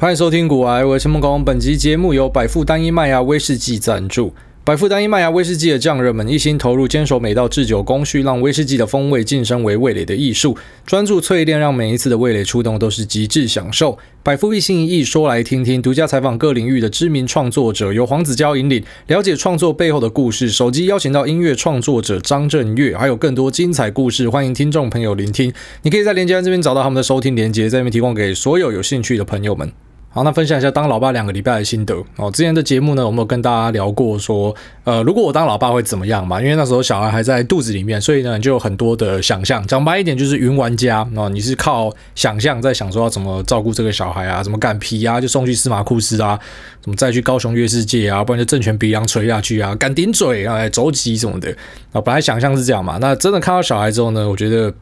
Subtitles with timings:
[0.00, 1.44] 欢迎收听古癌，我是陈梦工。
[1.44, 4.32] 本集节目由百富单一麦芽威士忌赞助。
[4.62, 10.56] 百富单一麦芽威士忌的匠人们一心投入，坚守每道制酒工序，让威士忌的风味晋升为味蕾的艺术。
[10.86, 13.98] 专注淬炼，让每一次的味蕾触动都是极致享受。
[14.22, 20.48] 百富一心一意说来听听，独家采访各领域的知名创作者，由黄子佼引领，了解创作背后的故事。
[20.48, 25.52] 首集邀请到音乐创作者张震岳，还有更多精彩故事，欢迎听众朋友聆听。
[25.82, 29.72] 你可以在连结这边找到他们的收听连接，在这边提供给所有有兴趣的朋友们。
[30.10, 32.30] 好，那分享一下当老爸两个礼拜的心得哦。
[32.30, 36.40] 之前的节目呢，我们有跟大家聊过说，呃，如果我当老爸会怎么样嘛？
[36.40, 39.64] 因为那时候小孩还在肚子里面，所以呢，就有很多的想象。
[39.66, 41.28] 讲白一点，就是云玩家哦。
[41.28, 46.40] 你是靠想象在想说要怎么照顾这个小孩啊，怎么擀皮啊，就送去司马库斯啊，
[46.80, 51.54] 怎么再去高雄月世界啊，不然就正拳鼻梁垂下去啊，敢顶嘴啊，肘击什么的
[51.92, 52.00] 啊。
[52.00, 54.72] 本来想象是这样嘛，那真的看到小孩之后呢，我觉得。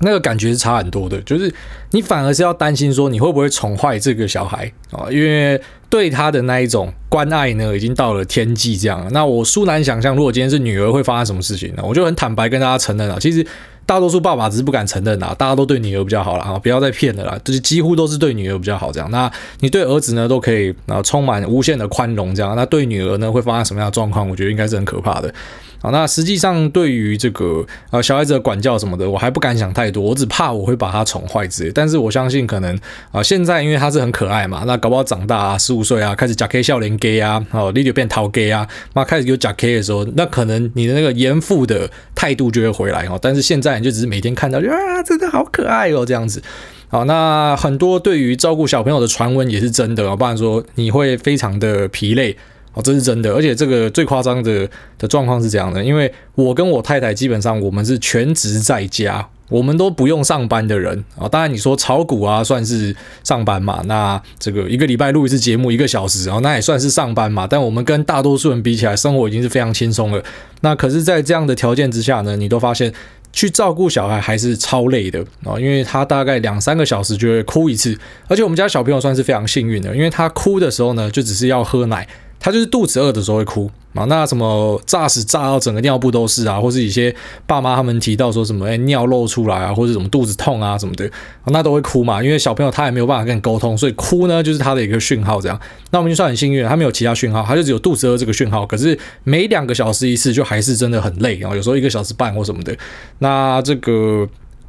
[0.00, 1.52] 那个感觉是差很多的，就是
[1.90, 9.10] 你反而是要担心说你会不会宠坏这个小孩啊，因为对他的那一种关爱呢，已经到了天际这样了。
[9.10, 11.82] 那我殊难想象，如果今天是女儿会发生什么事情呢？
[11.84, 13.46] 我就很坦白跟大家承认了，其实
[13.90, 19.10] 大多数爸爸只是不敢承认啦，大家都对女儿比较好了啊，不要再骗了啦，就是几乎都是对女儿比较好这样。
[19.10, 22.54] 那你对儿子呢，都可以啊，充满无限的宽容这样。
[22.54, 24.30] 那对女儿呢，会发生什么样的状况？
[24.30, 25.34] 我觉得应该是很可怕的。
[25.82, 31.72] 好，那实际上对于这个呃小孩子的管教什么的，我还不敢想太多，我只怕我会把他宠坏之类。
[31.72, 32.78] 但是我相信可能
[33.10, 43.18] 啊、现在因为他是很可爱嘛，那搞不好长大啊，十五岁啊，开始假 K 笑脸 gay 啊，哦，你就变桃 gay 啊，那开始有假 K 的时候，那可能你的那个严父的态度就会回来哦。
[43.20, 46.40] 但是现在你就只是每天看到啊，真的好可爱哦这样子。
[46.88, 52.36] 好，那很多对于照顾小朋友的传闻也是真的啊，不然说你会非常的疲累。
[52.72, 61.28] 哦，这是真的，而且这个最夸张的的状况是这样的，因为我跟我太太基本上我们是全职在家，我们都不用上班的人啊。
[61.28, 67.44] 当然你说炒股啊，算是上班嘛，那这个一个礼拜录一次节目一个小时啊，那也算是上班嘛。
[67.44, 70.22] 但我们跟大多数人比起来，生活已经是非常轻松了。
[70.60, 72.92] 那可是，在这样的条件之下呢，你都发现
[73.32, 77.96] 去照顾小孩还是超累的啊，因为他大概两三个小时就会哭一次，
[78.28, 82.06] 而且我们家小朋友算是非常幸运的，因为他哭的时候呢，就只是要喝奶。
[82.40, 87.14] 他就是肚子饿的时候会哭啊，那什么炸死炸到整个尿布都是啊，或是一些
[87.46, 91.10] 爸妈他们提到说什么哎尿漏出来啊，或者什么肚子痛啊什么的，
[91.46, 95.60] 那都会哭嘛，因为小朋友他也没有办法跟你沟通，所以哭呢就是他的一个讯号这样。
[95.90, 98.64] 那我们就算很幸运，他没有其他讯号，他就只有肚子饿这个讯号。
[98.64, 102.74] 可是每两个小时一次，就还是真的很累啊，有时候一个小时半或什么的。
[103.18, 104.26] 那这个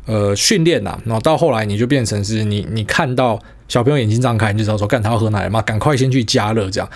[0.08, 6.90] 呃训练呐，然后到后来你就变成是你你看到小朋友眼睛张开，你就知道说干他要喝奶了嘛，赶快先去加热这样。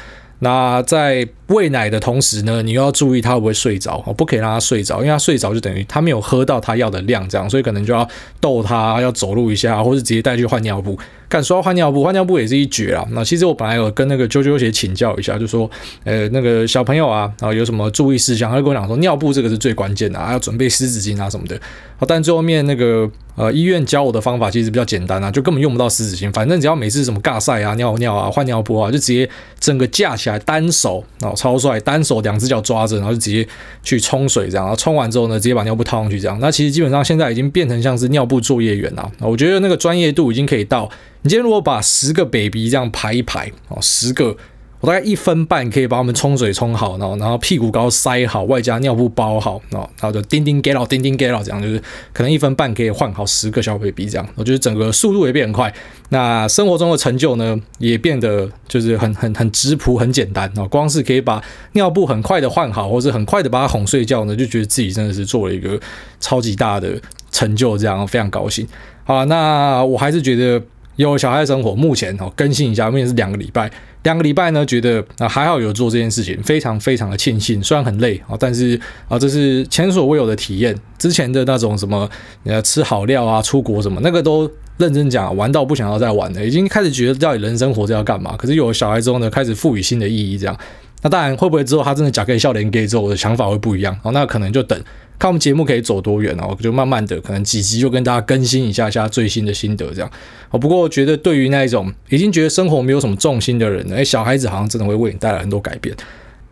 [0.45, 8.07] 那在喂奶的同时呢，你又要注意他会不会睡着，不可以让他睡着，因为他睡着就等于他没有喝到他要的量，这样，所以可能就要
[8.39, 10.95] 逗他，要走路一下，或是直接带去换尿布。
[11.27, 13.05] 敢说要换尿布，换尿布也是一绝啊。
[13.11, 15.69] 那其实我本来有跟那个啾啾姐请教一下，就说，
[16.03, 21.59] 呃，那个小朋友啊，然后有什么注意事项，他就跟我讲说，尿布这个是最关键的啊，要准备湿纸巾啊什么的。
[21.97, 29.27] 好，但最后面那个呃医院教我的方法其实比较简单啊，就根本用不到湿纸巾，反正只要每次什么尬赛啊、尿尿啊、换尿布啊，就直接
[29.59, 33.47] 整个架起来，单手啊超帅，单手两只脚抓着，然后就直接
[33.81, 36.37] 去冲水这样，然后冲完之后呢，直接把尿布套上去这样。
[36.41, 40.89] 那其实基本上现在已经变成像是尿布作业员啊，我觉得那个专业度已经可以到。
[41.25, 44.37] 你今天如果把十个 baby 这样排一排哦，十个，
[44.79, 51.81] 我大概一分半可以把我们冲水冲好，然后然后屁股膏塞好，外加尿布包好，然后然后就叮叮 get out，叮叮 get out，这样就是
[52.13, 55.73] 可能一分半可以换好十个小 baby 这样，我觉得整个速度也变很快。
[56.09, 65.79] 那生活中的成就呢，也变得就是很很很质朴，很简单啊，光是可以把尿布很快的换好，或者很快的把他哄睡觉呢，就觉得自己真的是做了一个
[66.19, 68.67] 超级大的成就，这样非常高兴。
[69.05, 70.63] 好，那我还是觉得。
[70.95, 73.69] 有小孩生活，目前哦更新一下，目前是两个礼拜，
[74.03, 80.75] 两个礼拜呢，觉得啊还好有做这件事情，非常非常的庆幸，虽然很累啊，但是啊这是前所未有的体验。
[80.97, 82.09] 之前的那种什么
[82.45, 88.35] 呃吃好料啊，出国什么那个都认真讲，玩到不想要再玩了，已经开始觉得到底人生活着要干嘛？
[88.37, 90.57] 可是有了小孩之后呢，开始赋予新的意义，这样。
[91.01, 94.11] 那当然会不会之后他真的假可以笑脸给之后，我的想法会不一样哦？
[94.11, 94.81] 那可能就等。
[95.17, 100.11] 看我们节目可以走多远哦，我就慢慢的可能几集就跟大家更新一下下最新的心得这样。
[100.51, 105.95] 哦，不过我觉得对于那一种已经觉得生活没有什么重心的人，哎，小孩子好像真的会为你带来很多改变。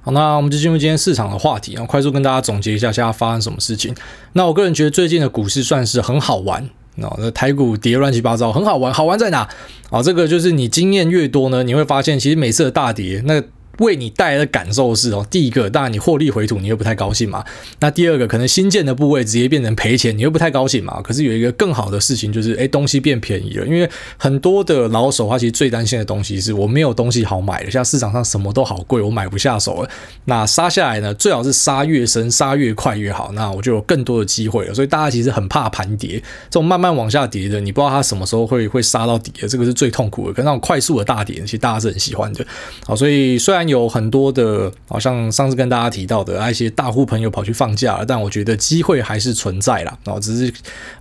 [0.02, 3.94] 好，那我们就进入今天市场的话题啊，快速跟大家总结一下现在发生什么事情。
[4.34, 8.94] 那我个人觉得最近的股市算是很好玩，那台股跌乱七八糟，很好玩。
[8.94, 9.48] 好玩在哪？
[9.90, 13.44] 啊，这个就是你经验越多呢，你会发现其实每次的大跌那。
[13.80, 17.44] 为你带来的感受是哦，第一个，当然你获利回吐，你又不太高兴嘛。
[17.80, 21.02] 那第二个，可能新建的部位直接变成赔钱，你又不太高兴嘛。
[21.02, 23.66] 可是有一个更好的事情就是，哎，东西变便宜了。
[23.66, 29.90] 因为很多的老手他其实最担心的东西是我没有东西好买了，像市场上什么都好贵，我买不下手了。
[30.26, 33.32] 那杀下来呢，最好是杀越深，杀越快越好。
[33.34, 34.74] 那我就有更多的机会了。
[34.76, 36.20] 所以大家其实很怕盘跌，
[36.52, 40.34] 这种慢慢往下跌的，你不知道它什么时候会会杀到底的，这个是最痛苦的。
[40.34, 42.46] 跟那种快速的大跌，其实大家是很喜欢的。
[42.86, 43.63] 好，所以虽然。
[43.68, 49.98] 有很多的，好像上次跟大家提到的，一些大户朋友跑去放假了，但我觉得机会还是存在啦。
[50.04, 50.54] 然后只是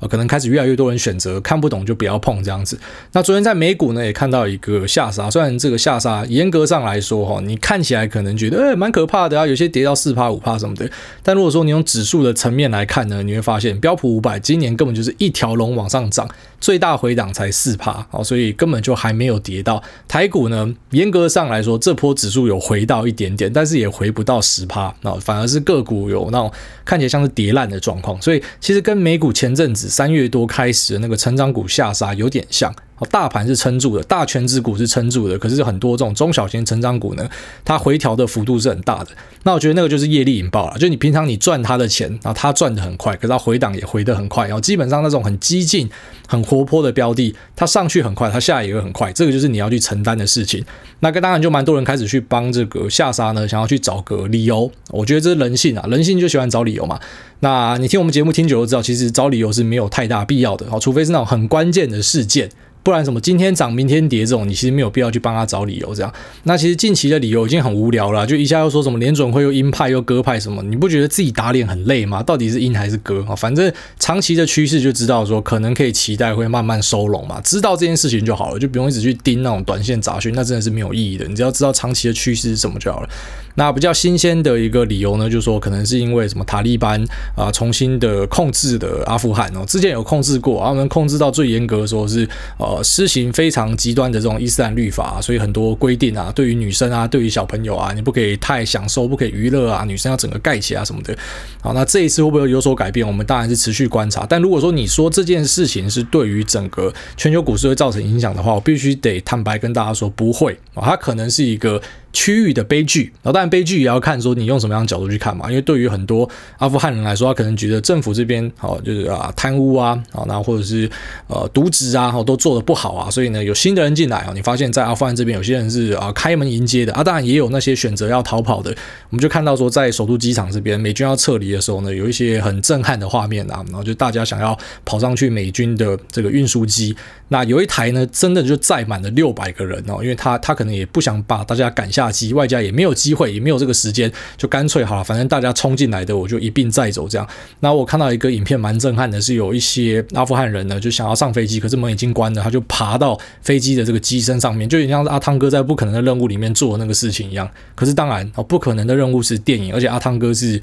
[0.08, 2.78] 可能开始越来越多人选择看不懂就不要碰这样子。
[3.12, 10.90] 那昨天在美股呢也看到一个下杀，虽然这个下杀严格上来说哈，你看起来可能觉得诶蛮可怕的啊，有些跌到四趴五趴什么的。
[11.22, 16.28] 但如果说你用指数的层面来看呢，你会发现标普五百今年根本就是一条龙往上涨，
[16.62, 19.82] 最大回档才四趴，所以根本就还没有跌到。
[20.06, 22.52] 台股呢，严格上来说，这波指数有。
[22.52, 26.52] 有回到一点点，但是也回不到十趴，那反而是个股有那种
[26.84, 32.70] 看起来像是跌烂的状况，所以其实跟美股前阵子三月多开始的那个成长股下杀有点像。
[33.10, 37.28] 大盘是撑住的，大权值股是撑住的，可是很多这种中小型成长股呢，
[37.64, 39.08] 它回调的幅度是很大的。
[39.44, 45.88] 那我觉得那个就是业力引爆了，就你平常你赚它的钱，然后它赚得很快，可是它回档也回得很快，然后基本上那种很激进、
[46.28, 50.64] 很活泼的标的，它上去很快，它下来也会很快，这个就是你要去承担的事情。
[51.00, 54.70] 那个当然就蛮多人开始去帮这个下杀呢，想要去找个理由。
[54.90, 57.00] 我觉得这是人性啊，人性就喜欢找理由嘛。
[57.40, 62.48] 那你听我们节目听久了知道，其实找理由是没有太大必要的，除非是那种很关键的事件。
[62.82, 66.12] 不然什么今天涨明天跌这种，你其实没有必要去帮他找理由这样。
[66.44, 72.23] 那其实近期的理由已经很无聊了，就一下又说什么联准会又鹰派又鸽派什么，你不觉得自己打脸很累吗？
[72.23, 73.37] 到底是鹰还是鸽啊？
[73.37, 81.26] 反正长期的趋势就知道说可能可以期待会慢慢收拢嘛，知道这件事情就好了，就不用一直去盯那种短线杂讯，那真的是没有意义的。
[81.26, 83.08] 你只要知道长期的趋势是什么就好了。
[83.54, 87.02] 那比较新鲜的一个理由呢，就是说可能是因为什么塔利班
[87.37, 92.28] 啊、重新的控制的阿富汗哦，之前有控制过，他们控制到最严格的时候是
[92.58, 101.16] 呃施行非常极端的这种伊斯兰律法，所以很多规定啊，对于女生啊，对于小朋友啊，你不可以太享受，不可以娱乐啊，女生要整个盖起啊什么的。
[101.60, 103.06] 好，那这一次会不会有所改变？
[103.06, 104.26] 我们当然是持续观察。
[104.28, 111.81] 但如果说你说这件事情是对于整个全球股市会造成影响的话，我必须得坦白跟大家说不会啊，它可能是一个。
[112.12, 116.28] 区域的悲剧，然后当然悲剧也要看说你用什么样的角度去看嘛，因为对于很多
[116.58, 120.88] 阿富汗人来说，他可能觉得政府这边好就是啊贪污啊，啊那或者是
[121.26, 128.70] 呃渎职啊，都做的不好啊，所以呢有新的人进来啊，你发现在阿富汗这边有些人是啊开门迎接的啊，当然也有那些选择要逃跑的，
[129.08, 134.54] 我们就看到说在首都机场这边美军要撤离的时候呢，有一些很震撼的画面啊，然后就大家想要
[134.84, 136.94] 跑上去美军的这个运输机，
[137.28, 142.01] 那有一台呢真的就载满了六百个人哦，因为他他可能也不想把大家赶下。
[142.02, 147.25] 大机外加也没有机会，也没有这个时间，就干脆好了，反正大家冲进来的，我就一并载走这样。
[147.60, 157.49] 那我看到一个影片蛮震撼的，是有一些阿富汗人呢，就想要上飞机，可是门已经关了，他就爬到飞机的这个机身上面，就有点像是阿汤哥在《不可能的任务》里面做的那个事情一样。
[157.76, 160.60] 可是当然，哦，《不可能的任务》是电影，而且阿汤哥是。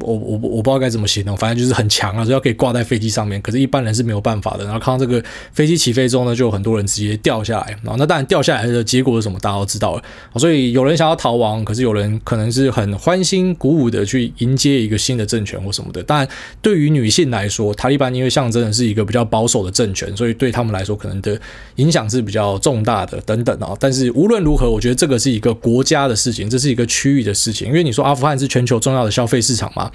[0.00, 4.64] 我我我不知道该怎么形容，反正就是很强啊，所以要可以挂在飞机上面，可是一般人是没有办法的。
[4.64, 5.22] 然后看到这个
[5.52, 7.76] 飞机起飞之后呢，就有很多人直接掉下来。
[7.82, 10.02] 然后那当然掉下来的结果是什么，大家都知道了。
[10.36, 16.02] 所以有人想要逃亡，可是有人可能是很欢欣鼓舞的去迎接一个新的政权或什么的。
[16.02, 16.28] 当然，
[16.62, 21.38] 对于女性来说，塔利班因为象征的是一个比较保守的政权，所以对他们来说可能的
[21.76, 23.74] 影响是比较重大的等等啊。
[23.80, 27.66] 但是无论如何，我觉得这个是一个国家的事情，这是一个区域的事情。
[27.66, 29.87] 因为你说阿富汗是全球重要的消费市场嘛。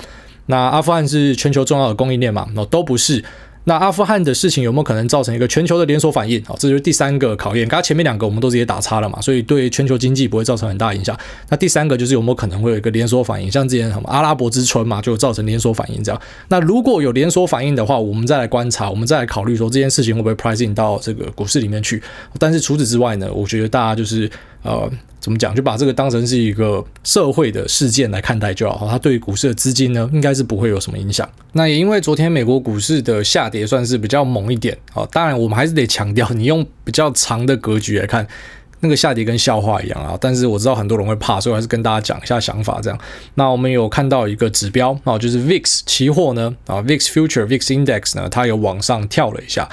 [0.47, 2.47] 那阿富汗是全球重要的供应链嘛？
[2.53, 3.23] 那都不是。
[3.65, 6.43] 那阿富汗的事情有没有可能造成一个全球的连锁反应？
[6.43, 7.65] 好，这就是第三个考验。
[7.65, 11.17] 刚刚前面两个我们都直接打叉了嘛，所以对全球经济不会造成很大影响。
[11.47, 13.50] 那第三个就是有没有可能会有一个连锁反应？
[13.50, 16.21] 像之前什么阿拉伯之春嘛，就造成连锁反应这样。
[16.50, 22.03] 那如果有连锁反应的话，我们再来观察，我们再来考虑说这件事情会不会 pricing 到这个股市里面去。
[22.38, 24.29] 但是除此之外呢，我觉得大家就是
[24.63, 24.91] 呃。
[25.24, 25.56] 怎么讲？
[25.56, 28.86] 就把这个当成是一个社会的事件来看待就好。
[28.89, 31.27] 它对于股市的资金呢，应该是不会有什么影响。
[31.53, 35.08] 那也因为昨天美国股市的下跌算是比较猛一点啊。
[35.10, 38.27] 当然，我们还是得强调，你用比较长的格局来看，
[38.82, 40.18] 那个下跌跟笑话一样啊。
[40.20, 42.82] 但是我知道很多人会怕，所以我还是跟大家讲一下想法。
[42.84, 43.00] 这样，
[43.36, 49.70] 那我们有看到一个指标啊，就是 VIX 期货呢啊，VIX Future VIX Index 呢，它有往上跳了一下。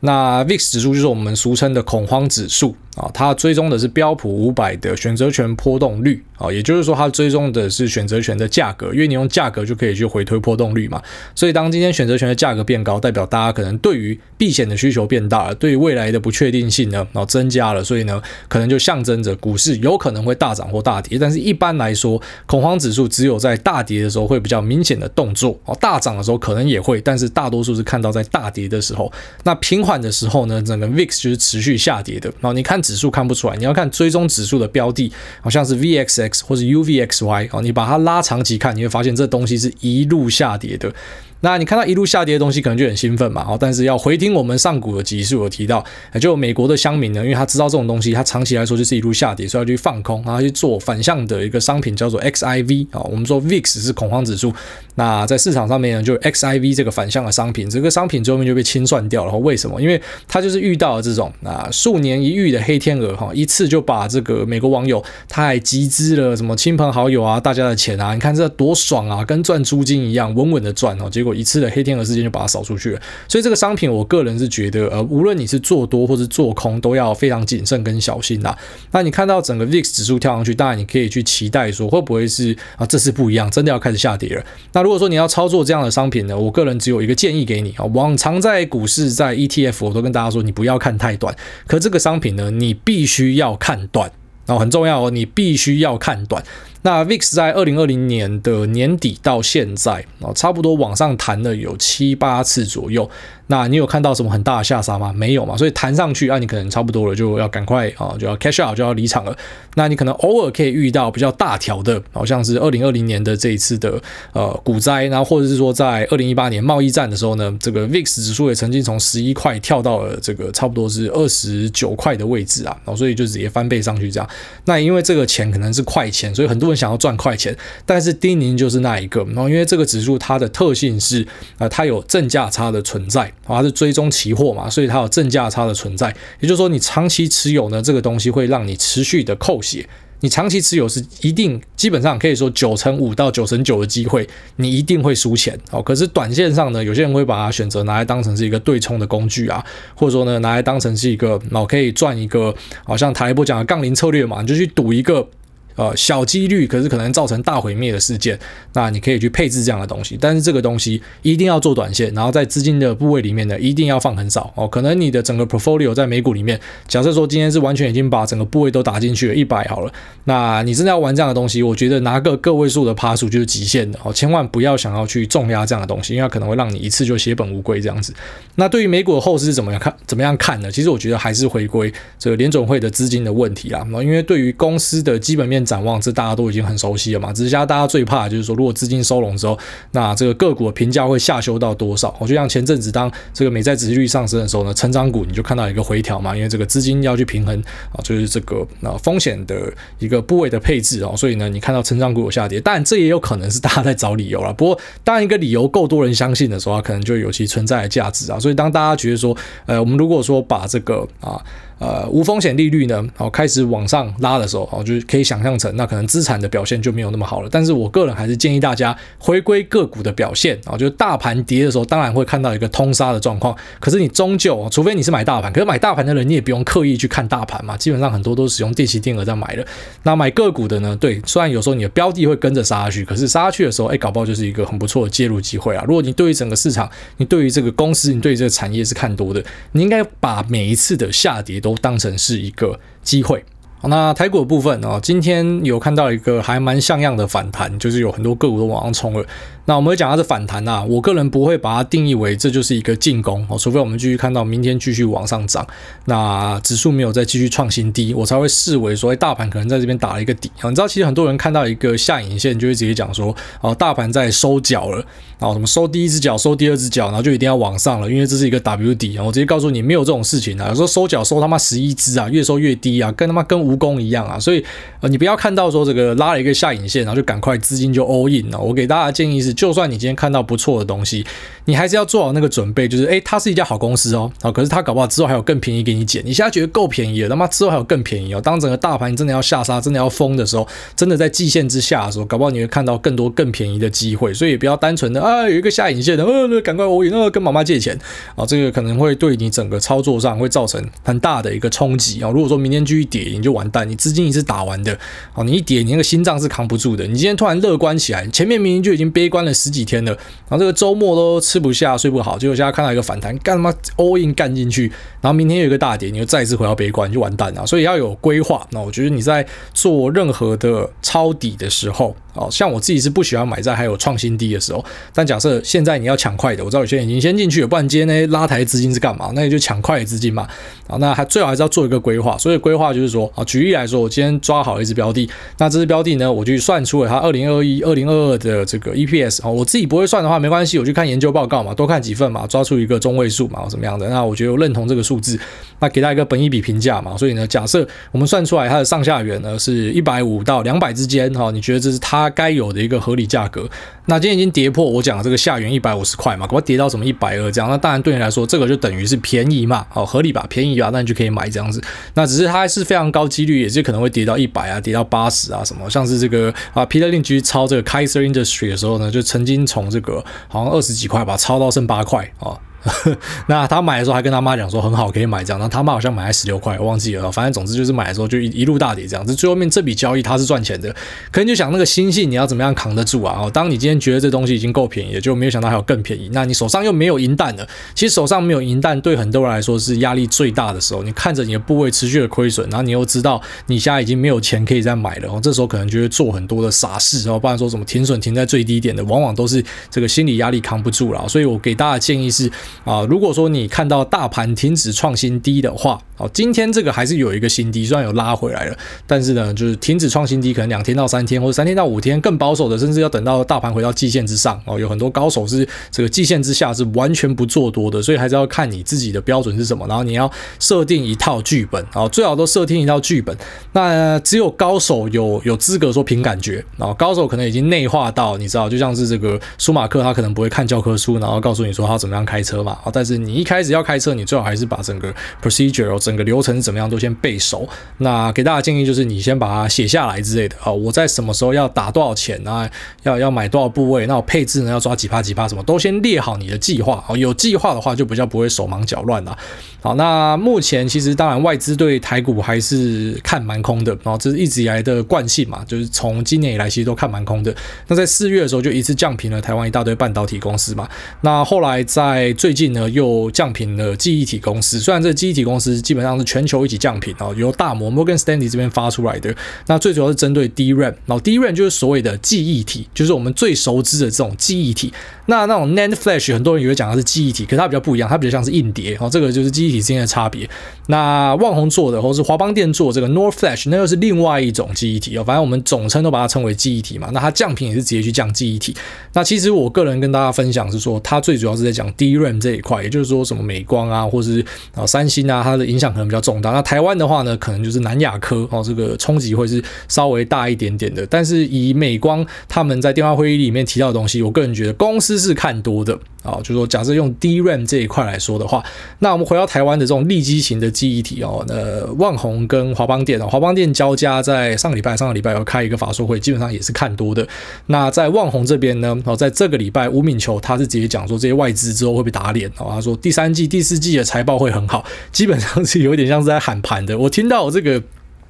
[0.00, 11.02] 那 VIX 指数就是我们俗称的恐慌指数啊，它追踪的是标普五百的选择权波动率啊，也就是说它追踪的是选择权的价格，因为你用价格就可以去回推波动率嘛。
[11.34, 21.18] 所以当今天选择权的价格变高，代表大家可能对于避险的需求变大了，对于未来的不确定性呢，然后增加了，所以呢，可能就象征着股市有可能会大涨或大跌。
[21.18, 29.12] 但是一般来说，恐慌指数只有在大跌的时候会比较明显的动作哦，大涨的时候可能也会，但是大多数是看到在大跌的时候。
[29.42, 32.30] 那平缓的时候呢，整个 VIX 就是持续下跌的。
[32.40, 35.10] 然后你看指数看不出来，你要看追踪指数的标的，
[35.40, 40.92] 好像是 VXX 或者 UVXY 哦，你把它拉长期看，你会发现这东西是一路下跌的。
[41.40, 45.84] 那你看到一路下跌的东西，可能就很兴奋嘛，哦，但是要回听我们上股的集数有提到，
[46.18, 54.50] 就美国的乡民呢，因为他知道这种东西，他长期来说就是一路下跌，所以要去放空，然后去做反向的一个商品叫做 XIV 啊，我们说 VIX 是恐慌指数，
[54.94, 59.78] 那在市场上面呢，就 XIV 这个反向的商品，这个商品最后面就被清算掉了，为什么？
[59.82, 71.34] 因为它就是遇到了这种啊数年一遇的黑黑天鹅哈，一次就把这个美国网友他还集资了什么亲朋好友啊，大家的钱啊，你看这多爽啊，跟赚租金一样，稳稳的赚哦，结果。
[71.34, 78.56] 一次的黑天鹅事件就把它扫出去了，所以这个商品，我个人是觉得，呃，无论你是做多或是做空，都要非常谨慎跟小心啦。
[78.92, 84.44] 那你看到整个 VIX 指数跳上去，当然你可以去期待说，会不会是啊，这次不一样，真的要开始下跌了。
[84.72, 91.34] 那如果说你要操作这样的商品呢，我个人只有一个建议给你啊，往常在股市在 ETF，我都跟大家说，你不要看太短，
[91.66, 94.10] 可这个商品呢，你你必须要看短，
[94.46, 96.42] 然后很重要哦，你必须要看短。
[96.80, 103.10] 那 VIX 在二零二零年的年底到现在啊，差不多往上弹了有七八次左右。
[103.46, 105.12] 那你有看到什么很大的下杀吗？
[105.14, 109.36] 没有嘛，所以弹上去啊，你可能差不多了，就要赶快啊，就要 cash out，就要离场了。
[109.74, 114.00] 那你可能偶尔可以遇到比较大条的，好像是二零二零年的这一次的
[114.32, 124.28] 呃股灾，然后或者是说在二零一八年贸易战的时候呢，这个 VIX 指数也曾经从十一块跳到了这个差不多是二十九块的位置啊，然后所以就直接翻倍上去这样。
[124.64, 133.30] 那因为这个钱可能是快钱，所以很多人想要赚快钱，但是丁宁就是那一个，然后因为这个指数它的特性是啊、呃，它有正价差的存在。
[133.46, 136.14] 它是追踪期货嘛，所以它有正价差的存在。
[136.40, 139.86] 也就是说，你长期持有呢，这个东西会让你持续的扣血。
[140.20, 145.82] 你长期持有是一定，基本上可以说九成五到九成九的机会，你一定会输钱哦。
[145.82, 149.62] 可是短线上呢，有些人会把它选择拿来当成是一个对冲的工具啊，
[149.94, 155.28] 或者说呢，拿来当成是一个哦，可以赚一个，好像台波讲的杠铃策略嘛，你就去赌一个。
[155.76, 158.38] 呃，小几率，可是可能造成大毁灭的事件，
[158.74, 164.68] 那你可以去配置这样的东西，但是这个东西一定要做短线，然后在资金的部位里面呢，一定要放很少哦。
[164.68, 169.92] 可能你的整个 portfolio 在美股里面，假设说今天是完全已经把整个部位都打进去了，一百好了，
[170.24, 178.14] 那你真的要玩这样的东西，我觉得拿个个位数的趴数就是极限的哦，千万不要想要去重压这样的东西，因为它可能会让你一次就血本无归这样子。
[178.54, 179.92] 那对于美股的后市是怎么样看？
[180.06, 180.70] 怎么样看呢？
[180.70, 185.63] 其实我觉得还是回归这个联总会的资金的问题啦，因为对于公司的基本面。
[185.64, 187.32] 展望，这大家都已经很熟悉了嘛。
[187.32, 189.58] 只是现在大家最怕的就是说，如果资金收拢之后，
[189.92, 192.14] 那这个个股的评价会下修到多少？
[192.18, 197.58] 我就像前阵子当这个美债殖利率上升的时候呢，成长股你就看到一个回调嘛，因为这个资金要去平衡
[197.92, 204.52] 啊，就是这个啊风险的一个部位的配置哦，所以呢，你看到成长股有下跌，但这也有可能是大家在找理由了。
[204.52, 208.38] 不过，当一个理由够多人相信的时候，可能就有其存在的价值啊。
[208.38, 211.40] 所以，当大家觉得说，呃，我们如果说把这个啊。
[211.80, 217.48] 呃，无风险利率呢，好开始往上拉的时候，好就是可以想象成，那可能资产的表现就没有那么好了。
[217.50, 223.56] 但是我个人还是建议大家回归个股的表现啊，就是大盘跌的时候，当然会看到一个通杀的状况。
[223.80, 229.66] 可是你终究，除非你是买大盘，可是买大盘的人你也不用刻意去看大盘嘛，基本上很多都是使用定期定额在买的。
[230.02, 235.84] 那买个股的呢，对，虽然有时候你的标的会跟着杀下去，可是杀下去的时候，哎，搞不好就是一个很不错的介入机会啊。
[235.86, 239.42] 如果你对于整个市场，你对于这个公司，你对于这个产业是看多的，
[239.72, 243.44] 你应该把每一次的下跌都当成是一个机会。
[243.88, 249.24] 那台股的部分哦，今天有看到一个还蛮像样的反弹，就是有很多个股都往上冲了。
[249.66, 255.66] 那我们会讲它是反弹啊，我个人不会把它定义为这就是一个进攻哦，除非我们继续看到明天继续往上涨，
[256.04, 260.68] 那指数没有再继续创新低，我才会视为说，哎，大盘可能在这边打了一个底啊。
[260.68, 264.96] 你知道，其实很多人看到一个下影线，就会直接讲说，哦，大盘在收脚了，
[265.38, 269.24] 然后什么收第一只脚，收第二只脚，然后就一定要往上了，因为这是一个 W 底啊。
[269.24, 270.68] 我直接告诉你，没有这种事情啊。
[270.68, 274.38] 有时候收脚收他妈十一只啊，越收越低啊，跟他妈跟蜈蚣一样啊。
[274.38, 274.62] 所以
[275.00, 278.60] 呃，你不要看到说这个拉了一个下影线，然后就赶快资金就 all in 了。
[278.60, 281.24] 我给大家建议是，就算你今天看到不错的东西，
[281.64, 286.22] 你还是要做好那个准备，就是诶，它是一家好公司哦，好，可是它搞不好之后还有更便宜给你捡。
[286.26, 288.40] 你现在觉得够便宜了，他妈之后还有更便宜哦。
[288.40, 294.34] 当整个大盘真的要下杀，真的要疯的时候，真的在季线之下的时候，搞不好你会看到更多更便宜的机会。
[294.34, 297.98] 所以也不要单纯的啊，有一个下影线的，呃，赶快 all in，呃，跟妈妈借钱
[298.34, 302.30] 啊，这个可能会对你整个操作上会造成很大的一个冲击啊。
[302.30, 304.96] 如果说明天继续跌，你就完蛋，你资金一次打完的
[305.32, 307.06] 啊，你一跌，你那个心脏是扛不住的。
[307.06, 310.12] 你今天突然乐观起来，前面明明就已经悲观了十几天了，
[310.48, 317.66] 然后这个周末都吃不下睡不好，结果现在看到一个反弹，干嘛 all in 干进去，然后明天有一个大跌，你又再次回到悲观，就完蛋了。
[317.66, 318.66] 所以要有规划。
[318.70, 324.84] 那我觉得你在做任何的抄底的时候，哦，像我自己是不喜欢买在还有创新低的时候。
[325.14, 329.30] 但假设现在你要抢快的，我知道有些人已经先进去了，不然今天呢拉抬资金是干嘛？
[329.34, 330.46] 那你就抢快的资金嘛。
[330.86, 332.36] 啊，那还最好还是要做一个规划。
[332.36, 344.08] 所以规划就是说，啊，举例来说，我今天抓好一只标的，那这只标的呢，我就算出了它二零二一、二零二二的这个 EPS 啊，我自己不会算的话没关系，我去看研究报告嘛，多看几份嘛，抓出一个中位数嘛，或怎么样的。
[344.08, 345.38] 那我觉得我认同这个数字，
[345.78, 347.16] 那给他一个本一比评价嘛。
[347.16, 353.68] 所以呢，假设我们算出来它的上下缘呢是一百五到两百之间，哈，你觉得这是它它该有的一个合理价格？
[354.06, 361.82] 那今天已经跌破我讲的这个下缘一百五十块嘛，给我跌到什么一百二这样，那当然对你来说这个就等于是便宜嘛，好合理吧，便宜吧，那你就可以买这样子。
[362.14, 372.58] 那只是它还是非常高几率，也是可能会跌到一百啊，跌到八十啊什么，像是这个啊，Peter Lynch 去抄这个 Kaiser Industry 的时候呢，就曾经从这个好像二十几块吧，抄到剩八块啊。
[373.48, 377.30] 那他买的时候还跟他妈讲说很好可以买这样，然后他妈好像买在十六块，我忘记了。
[377.32, 379.34] 反正总之就是买的时候就一一路大跌这样子。
[379.34, 380.92] 最后面这笔交易他是赚钱的，
[381.30, 383.38] 可能就想那个心性你要怎么样扛得住啊？
[383.40, 387.66] 哦，当你今天觉得这东西已经够便宜了，就没有想到还有更便宜，那你手上又没有银弹了。
[387.94, 391.02] 其实手上没有银弹对很多人来说是压力最大的时候。
[391.02, 401.26] 你看着你的部位持续的亏损，然后你又知道你现在已经没有钱可以再买了，哦，这时候可能就会做很多的傻事，然后不然说什么停损停在最低点的，往往都是这个心理压力扛不住了。
[401.28, 402.50] 所以我给大家的建议是
[402.84, 408.76] 啊，如果说你看到大盘停止创新低的话，好，今天这个还是有一个新低，虽然有拉回来了，
[409.06, 414.78] 但是呢，就是停止创新低，可能两天到三天，或者三天到五天，更保守的，甚至要等到大盘回到季线之上哦。
[414.78, 423.36] 有很多高手是这个季线之下是完全不做多的，所以还是要看你自己的标准是什么，然后你要设定一套剧本啊，最好都设定一套剧本。
[423.72, 433.34] 那只有高手有有资格说凭感觉，然后高手可能已经内化到你知道，就像是这个舒马克，他可能不会看教科书，然后告诉你说他怎么样开车嘛，啊，但是你。
[433.34, 437.68] 一开始要开车，你最好还是把整个 procedure、整个流程怎么样都先背熟。
[437.98, 440.70] 那给大家建议就是，你先把它写下来之类的啊。
[440.70, 442.70] 我在什么时候要打多少钱啊？
[443.02, 444.06] 要要买多少部位？
[444.06, 444.70] 那我配置呢？
[444.70, 445.48] 要抓几趴几趴？
[445.48, 447.04] 什么都先列好你的计划。
[447.08, 449.36] 哦，有计划的话就比较不会手忙脚乱了。
[449.82, 457.52] 好，那目前其实当然外资对台股还是看蛮空的，然后这是一直以来的惯性嘛，就是从今年以来其实都看蛮空的。
[457.88, 460.88] 那在四月的时候就一次降平了台湾一大堆半导体公司嘛。
[461.20, 469.34] 那后来在最近呢又降频了记忆体公司，虽然这记忆体公司基本上是全球一起降频哦，由大摩 Morgan Stanley 这边发出来的。
[469.66, 474.92] 那最主要是针对 DRAM，然后 DRAM 就是所谓的记忆体，就是我们最熟知的这种记忆体。
[475.26, 479.08] 那那种 NAND Flash，很多人以为讲的是记忆体，可是它比较不一样，它比较像是硬碟哦。
[479.10, 480.48] 这个就是记忆体之间的差别。
[480.88, 485.24] 那旺宏做的，或是华邦电做这个 NOR Flash，那又是另外一种记忆体哦。
[485.24, 487.08] 反正我们总称都把它称为记忆体嘛。
[487.12, 488.76] 那它降频也是直接去降记忆体。
[489.14, 494.44] 那其实我个人跟大家分享是说，它最主要是在讲 DRAM 这一块，也就是说什么美光啊，或是
[494.74, 496.50] 啊三星啊，它的影响可能比较重大。
[496.50, 501.06] 那台湾的话呢，可能就是南亚科哦，这个冲击会是稍微大一点点的。
[501.06, 505.98] 但是以美光他们在电话会议里面提到的东西，我个人觉得公司是看多的。
[506.24, 508.64] 啊，就是说，假设用 DRAM 这一块来说的话，
[509.00, 517.28] 那我们回到台湾的这种利基型的记忆体哦，那旺宏跟华邦电哦，华邦电交加在上个礼拜，上个礼拜要开一个法说会，基本上也是看多的。
[517.66, 524.82] 那在旺宏这边呢，哦，在这个礼拜吴敏球他是直接讲说，这些外资之后会被打打脸哦，他说第三季、第四季的财报会很好，
[525.12, 526.96] 基本上是有点像是在喊盘的。
[526.96, 527.82] 我听到这个。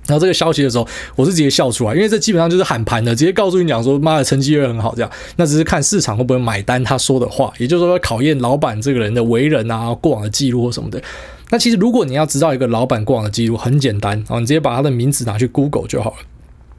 [0.07, 5.11] 然后这个消息的时候，我是直接笑出来，因为这基本上就是喊盘的，直接告诉你讲说，妈的成绩会很好这样。
[5.37, 11.03] 那只是看市场会不会买单他说的话，也就是说考验老板这个人的为人啊、过往的记录或什么的。
[11.49, 16.17] 那其实如果你要知道一个老板过往的记录，很简单啊，你直接把他的名字拿去 Google 就好了。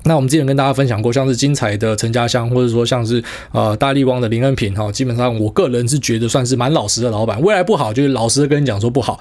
[0.08, 7.42] 那我们之前跟大家分享过，像是精彩的陈家香，或者说像是呃大立光的林恩平哈，基本上我个人是觉得算是蛮老实的老板。
[7.42, 9.20] 未来不好，就是老实的跟你讲说不好。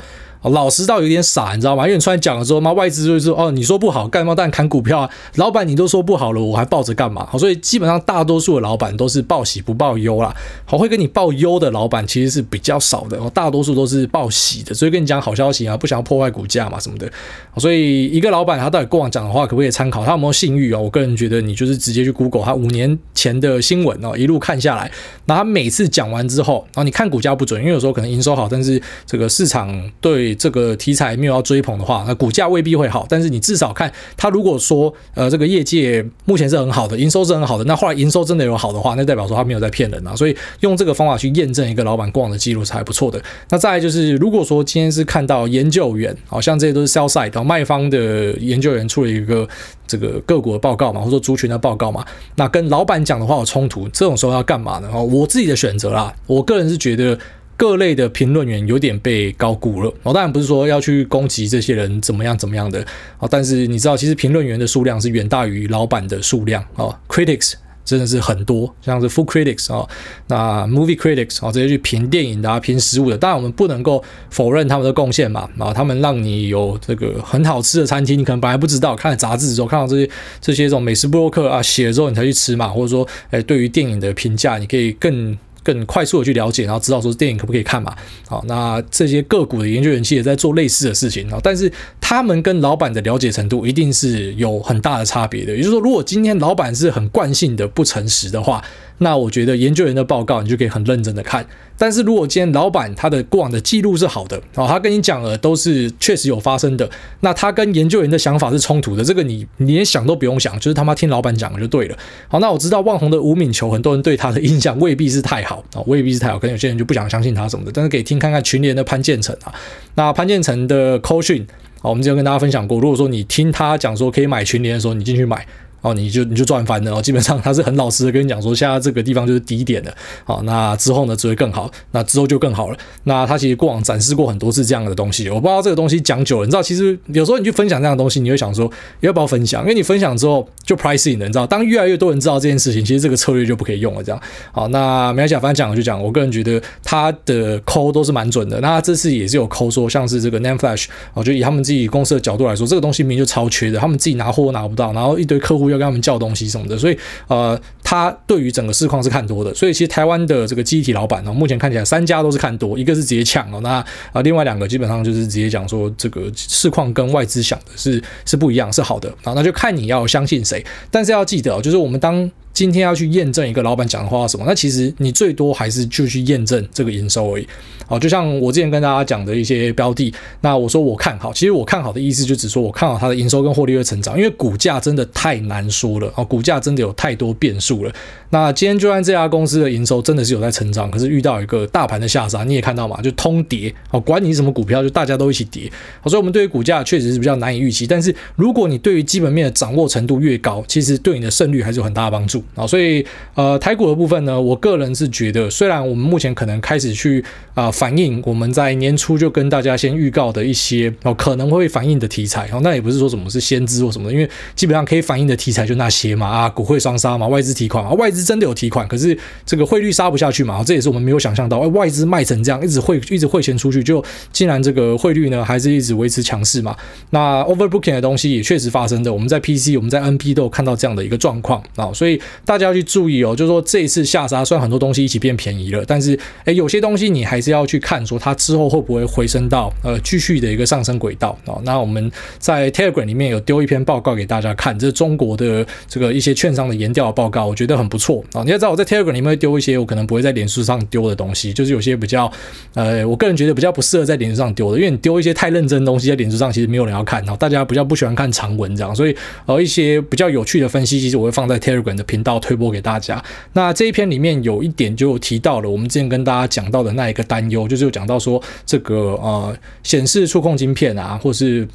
[0.50, 1.84] 老实到有点傻，你知道吗？
[1.84, 5.10] 因为你出来讲了之后，妈外资就是说哦，你说不好，干嘛当然砍股票啊？
[5.36, 7.26] 老板你都说不好了，我还抱着干嘛？
[7.30, 10.34] 好，所以基本上大多数的老板都是报喜不报忧啦。
[10.64, 17.10] 好，会跟你报忧的老板其实是比较少的，大多数都是报喜的，所以跟你讲好消息啊，不想要破坏股价嘛什么的。
[17.56, 20.04] 所以一个老板他到底过往讲的话可不可以参考？
[20.04, 20.80] 他有没有信誉啊？
[20.80, 24.90] 我个人觉得你就是直接去 Google 他五年前的新闻哦，一路看下来，
[25.26, 33.06] 那他每次讲完之后，然后你看股价不准，因为有时候可能营收好，但是这个市场对这个题材没有要追捧的话，那股价未必会好。
[33.08, 40.14] 但是你至少看他如果说呃这个业界目前是很好的，营收是很好的，那后来营收真的有好的话，那代表说他没有在骗人啊。
[40.16, 43.22] 所以用这个方法去验证一个老板过往的记录是还不错的。
[43.50, 49.48] 那再来就是如果说今天是看到研究员，好像这些都是 sell side 卖方的研究员出了一个
[49.86, 52.04] 这个个股的报告嘛，或者说族群的报告嘛，
[52.36, 54.88] 那跟老板讲的话有冲突，这种时候要干嘛呢？
[54.92, 57.18] 哦，我自己的选择啦，我个人是觉得。
[57.56, 62.84] 各类的评论员有点被高估了，我当然不是说要去攻击这些人怎么样怎么样的，
[63.30, 67.52] 但是你知道，其实评论员的数量是远大于老板的数量啊，critics
[67.84, 69.86] 真的是很多，像是 food critics 啊，
[70.26, 85.38] 那 movie critics 啊，这些去评电影的、评食物的，当然我们不能够否认他们的贡献嘛，啊，他们让你有这个很好吃的餐厅，你可能本来不知道，看了杂志之后看到这些这些这种美食博客啊写了之后，你才去吃嘛，或者说，哎，对于电影的评价，你可以更。
[85.64, 87.92] 更快速的去了解，然后知道说电影可不可以看嘛？
[88.28, 95.50] 好，那这些个股的研究员其实也在做类似的事情啊，但是他们跟老板的了解程度一定是有很大的差别的。
[95.52, 98.62] 也就是说，如果今天老板是很惯性的不诚实的话，
[98.98, 101.44] 那我觉得研究员的报告你就可以很认真的看。
[101.76, 106.88] 但是如果今天老板他的过往的记录是好的，哦，他跟你讲的都是确实有发生的，
[107.20, 111.96] 那他跟研究员的想法是冲突的，这个你你连想都不用想，就是他妈听老板讲就对了。
[112.28, 117.72] 好，那我知道万宏的吴敏球，很多人对他的印象未必是太好啊，未必是太好，可能有些人就不想相信他什么的。
[117.74, 119.52] 但是可以听看看群联的潘建成啊，
[119.96, 121.44] 那潘建成的 coach，
[121.82, 125.44] 我们之前跟大家分享过，如果说你听他讲说可以买群联的时候，你进去买。
[125.84, 127.02] 哦，你就你就赚翻了哦！
[127.02, 129.94] 基本上他是很老实的跟你讲说，现在这个地方就是低点的，
[130.24, 132.76] 好，那之后呢只会更好，那之后就更好了。
[133.02, 138.70] 那他其实过往展示过很多次这样的东西，我不知道这个东西讲久了，你知道，其实有时候你去分享这样的东西，你会想说
[139.00, 139.60] 要不要分享？
[139.62, 144.02] 因为你分享之后就 pricing 了，你知道，当越来越多人知道这件事情，其实这个策略就不可以用了。
[144.02, 144.18] 这样，
[144.52, 146.02] 好，那没关系，反正讲了就讲。
[146.02, 148.58] 我个人觉得他的抠都是蛮准的。
[148.60, 156.44] 那他这次也是有抠说，像是这个 NAND Flash，我觉得以他们自己公司的角度来说，这个东西明明就超缺的，他们自己拿货拿不到，然后一堆客户就跟他们叫东西。
[156.54, 172.30] 什么的，所以呃，他对于整个市况是看多的，所以其实台湾的这个机体老板呢，目前看起来三家都是看多，一个是直接抢了，那啊另外两个基本上就是直接讲说这个市况跟外资想的是是不一样，是好的啊，那就看你要相信谁，但是要记得，就是我们当。
[172.54, 174.44] 今天要去验证一个老板讲的话什么？
[174.46, 177.46] 那其实你最多还是就去验证这个营收而已。
[177.86, 187.92] 好，就像我之前跟大家讲的一些标的，那我说我看好，其实我看好的意思就只说我看好它的营收跟获利会成长，因为股价真的太难说了啊，股价真的有太多变数了。
[188.30, 193.74] 那今天就算这家公司的营收真的是有在成长，可是遇到一个大盘的下杀，你也看到嘛，就通跌。
[193.88, 195.70] 好，管你什么股票，就大家都一起跌。
[196.00, 197.86] 好，所以我们对于股价确实是比较难以预期。
[197.86, 202.42] 但是如果你对于基本面的掌握程度越高，其实对你的胜率还是有很大的帮助。
[202.54, 203.04] 啊，所以
[203.34, 226.76] 呃，台股的部分呢，我个人是觉得，虽然我们目前可能开始去啊、反映我们在年初就跟大家先预告的一些哦可能会反映的题材，哦，那也不是说什么是先知或什么的，因为基本上可以反映的题材就那些嘛，啊，股汇双杀嘛，外资提款嘛，外资真的有提款，可是这个汇率杀不下去嘛，这也是我们没有想象到，哎，外资卖成这样，一直汇一直汇钱出去，就竟然这个汇率呢还是一直维持强势嘛，
[227.10, 232.84] 那 overbooking 的东西也确实发生的，我们在 PC 我们在 NP 都有看到这样的一个状况啊，所以大家要去。
[232.84, 241.58] 注意哦，就是说这一次下杀，虽然很多东西一起变便宜了，但是诶，有些东西你还是要去看，说它之后会不会回升到呃继续的一个上升轨道啊。
[241.64, 248.42] 那我们在 Telegram 里面有丢一篇报告给大家看，这是中国的这个一些券商的研调报告，我觉得很不错啊。
[248.44, 252.30] 你要知道我在 Telegram 里面会丢一些我可能不会在脸书上丢的东西，就是有些比较
[252.74, 259.16] 呃，我个人觉得比较不适合在脸书上丢的，因为你丢一些太认真的东西在脸书上，其实没有人要看，然后大家比较不喜欢看长文这样，所以
[259.46, 263.22] 呃一些比较有趣的分析，其实我会放在 Telegram 的频到推播给大家。
[263.52, 271.68] 那这一篇里面有一点就提到了我们之前跟大家讲到的那一个担忧，就是有讲到说这个呃显示触控晶片啊，或是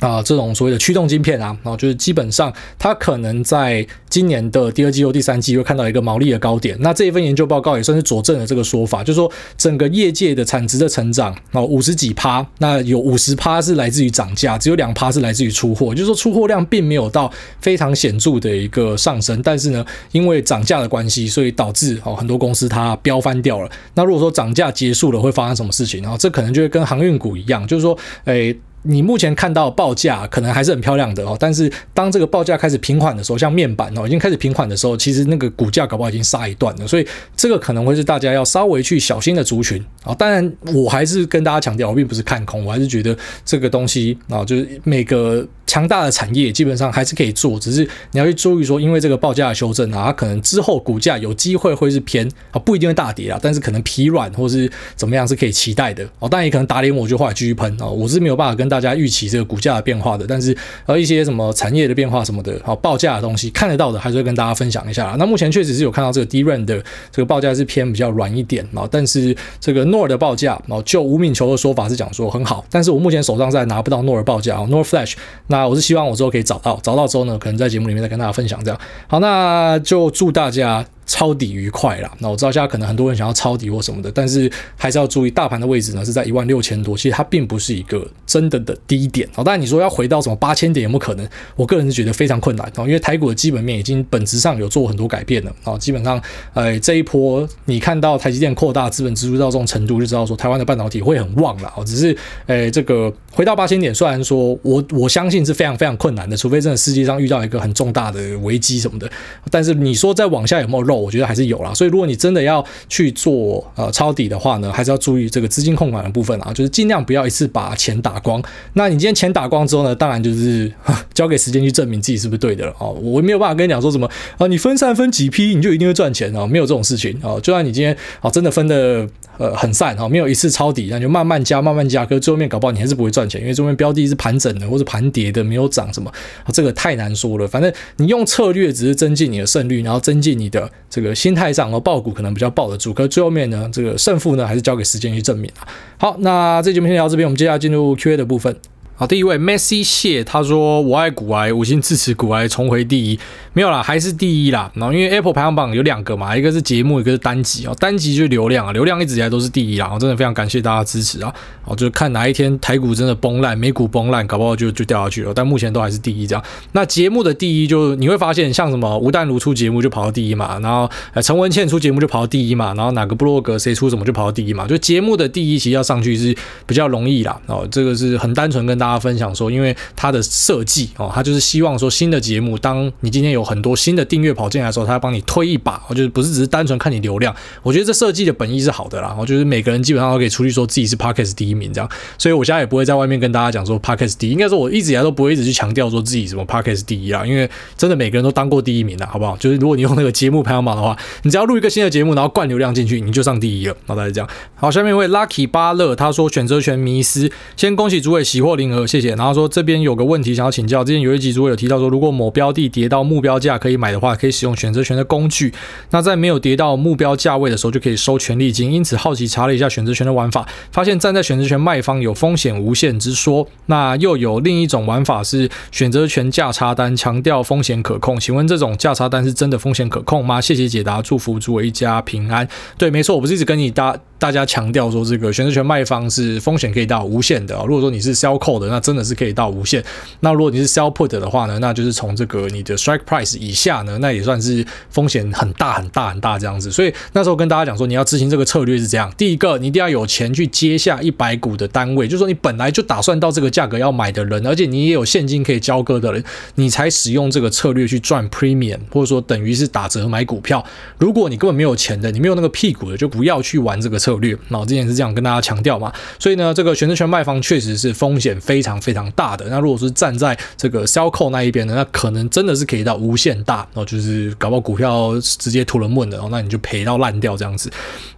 [0.00, 6.76] 啊，这种所谓的驱动晶片啊，然后就是基本上它可能在今年的第二季或第三季会看到一个毛利的高点。
[6.80, 23.70] 那这一份研究报告也算是佐证了这个说法，就是说整个业界的产值的成长啊，五十几趴，那有五十趴是来自于涨价，只有两趴是来自于出货，就是说出货量并没有到非常显著的一个上升，但是呢，因为涨价的关系，所以导致哦很多公司它飙翻掉了。
[23.94, 26.02] 那如果说涨价结束了，会发生什么事情？
[26.02, 28.54] 然后这可能就会跟航运股一样，就是说，诶。
[28.84, 40.14] 你目前看到报价可能还是很漂亮的哦，但是当这个报价开始平缓的时候，像面板哦已经开始平缓的时候，其实那个股价搞不好已经杀一段了，所以这个可能会是大家要稍微去小心的族群啊。
[40.14, 45.46] 当然，我还是跟大家强调，我并不是看空，我还是觉得这个东西啊，就是每个。
[45.66, 56.28] 强大的产业基本上还是可以做，只是你要去注意说，因为这个报价的修正啊，它可能之后股价有机会会是偏啊，不一定会大跌啊，但是可能疲软或是怎么样是可以期待的哦。
[56.28, 65.14] 当然也可能打脸我就话继续喷啊，我是没有办法跟大家预期这个股价的变化的，但是呃一些什么产业的变化什么的，好报价的东西看得到的，还是会跟大家分享一下。
[65.18, 75.14] 那目前确实是有看到这个 DRAM 的这个报价是偏比较软一点啊，但是这个 NOR 的报价哦，就吴敏球的说法是讲说很好，但是我目前手上在拿不到 NOR 报价啊，NOR Flash，
[75.54, 76.44] 那我是希望我之后可以。
[76.44, 78.78] 找到找到之后呢，可能在节目里面再跟大家分享这样。
[79.06, 80.84] 好，那就祝大家。
[81.06, 82.10] 抄底愉快啦！
[82.18, 89.44] 那我知道现在可能很多人想要抄底或什么的，但是还是要注意，大盘的位置呢是在一万六千多，其实它并不是一个真的的低点哦。
[89.44, 91.28] 当然你说要回到什么八千点有没有可能？
[91.56, 95.76] 我个人是觉得非常困难哦，因为台股的基本面已经本质上有做很多改变了啊。
[95.78, 96.20] 基本上，
[96.54, 101.84] 呃，这一波你看到台积电扩大资本支出到这种程度，就知道说台湾的半导体会很旺了哦。
[101.84, 109.10] 只是，呃，这个回到八千点，虽然说我我相信是非常非常困难的，除非真的世界上遇到一个很重大的危机什么的。
[109.50, 118.42] 但是你说再往下有没有我觉得还是有啦，所以如果你真的要去做呃抄底的话呢，还是要注意这个资金控管的部分啊，就是尽量不要一次把钱打光。
[118.74, 120.72] 那你今天钱打光之后呢，当然就是
[121.14, 122.90] 交给时间去证明自己是不是对的了哦。
[123.02, 127.40] 我没有办法跟你讲说什么啊，你分散分几批你就一定会赚钱哦，没有这种事情哦。
[127.42, 129.08] 就算你今天啊真的分的。
[129.36, 136.08] 呃，很散哈，没有一次抄底，那就慢慢加，慢慢加，可是最后面搞不好你还是不会赚钱，因为最后面标的是盘整的或者盘跌的，没有涨什么，
[136.52, 137.48] 这个太难说了。
[137.48, 145.66] 反正你用策略只是增进你的胜率，然后增进你的这个心态上，哦，爆股可能比较爆得住，可是最后面呢，这个胜负呢还是交给时间去证明啊。
[145.98, 148.56] 好，那这节目先聊到这边，我们接下来进入 Q&A 的部分。
[148.96, 153.18] 好，第一位 Messi 谢他说：“我爱股癌，五星支持股癌重回第一。”
[153.52, 154.70] 没有啦，还是第一啦。
[154.74, 157.76] 然后因为 Apple 排行榜有两个嘛，一个是节目，一个是单集哦。
[157.80, 159.90] 单集就是流量啊，流量一直以来都是第一啦。
[159.92, 161.34] 我真的非常感谢大家支持啊。
[161.64, 165.32] 哦，就看哪一天台股真的崩烂，美股崩烂，搞不好就就掉下去了。
[165.34, 166.44] 但目前都还是第一这样。
[166.72, 170.88] 那节目的第一就你会发现，像什么吴淡如出节目就跑到第一嘛，然后
[171.20, 174.68] 陈文茜出节目就跑到第一嘛，然后哪个部落格谁出什么就跑到第一嘛。
[174.68, 177.40] 就节目的第一其实要上去是比较容易啦。
[177.46, 179.74] 哦，这个是很单纯跟大家分享说，因为。
[179.96, 187.34] 它的设计哦，它就是希望说新的节目，当你今天有很多新的订阅跑进来的时候，它要帮你推一把，就是不是只是单纯看你流量。
[187.62, 199.36] 我觉得这设计的本意是好的啦，然后就是每个人基本上都可以出去说自己是 parkas 第一名这样，所以我现在也不会在外面跟大家讲说 parkas 第一，应该说我一直以来都不会一直去强调说自己什么 parkas 第一啦，因为真的每个人都当过第一名了，好不好？
[199.38, 203.76] 就是如果你用那个节目排行榜的话，你只要录一个新的节目，然后灌流量进去，你就上第一了。
[203.86, 204.28] 好，大家这样。
[204.56, 209.10] 好，下面一位 Lucky 巴勒他说选择权迷失，先恭喜诸位喜获麟呃，谢谢。
[209.10, 210.34] 然后说这边有个问题。
[210.34, 215.54] 想要请教，之前有一集如果有提到说，如果某标的跌到目标价可以买的话，可以使用选择权的工具。
[215.90, 218.72] 那在没有跌到目标价位的时候，就可以收权利金。
[218.72, 223.46] 因此好奇查了一下选择权的玩法，发现站在选择权卖方有风险无限之说。
[223.66, 228.18] 那又有另一种玩法是选择权价差单，强调风险可控。
[228.18, 230.40] 请问这种价差单是真的风险可控吗？
[230.40, 232.48] 谢谢解答，祝福诸位一家平安。
[232.76, 233.96] 对，没错，我不是一直跟你大。
[234.16, 237.54] 大家强调说，这个选择权卖方是风险可以到无限的。
[237.66, 239.82] 如果说你是 sell call 的，那真的是可以到无限。
[240.20, 246.70] 那如果你是 sell put 的话呢，那就是从这个你的 strike price 以下呢，那也算是风险很大很大很大这样子。
[246.70, 256.22] 所以那时候跟大家讲说，你要执行这个策略是这样：第一个，你一定要有钱去接下一百股的单位，就是说你本来就打算到这个价格要买的人，而且你也有现金可以交割的人，
[256.56, 260.64] 你才使用这个策略去赚 premium，或者说等于是打折买股票。
[260.98, 264.36] 如果你根本没有钱的，你没有那个屁股的，就不要去玩这个策略。
[264.48, 269.44] 那我之前是这样跟大家强调嘛，所以呢，这个选择权卖方确实是风险非非常非常大的。
[269.48, 277.68] 那如果是站在这个 sell call 那一边呢，那可能真的是可以到无限大，然后就是搞不好股票直接吐了闷的，然后那你就赔到烂掉这样子。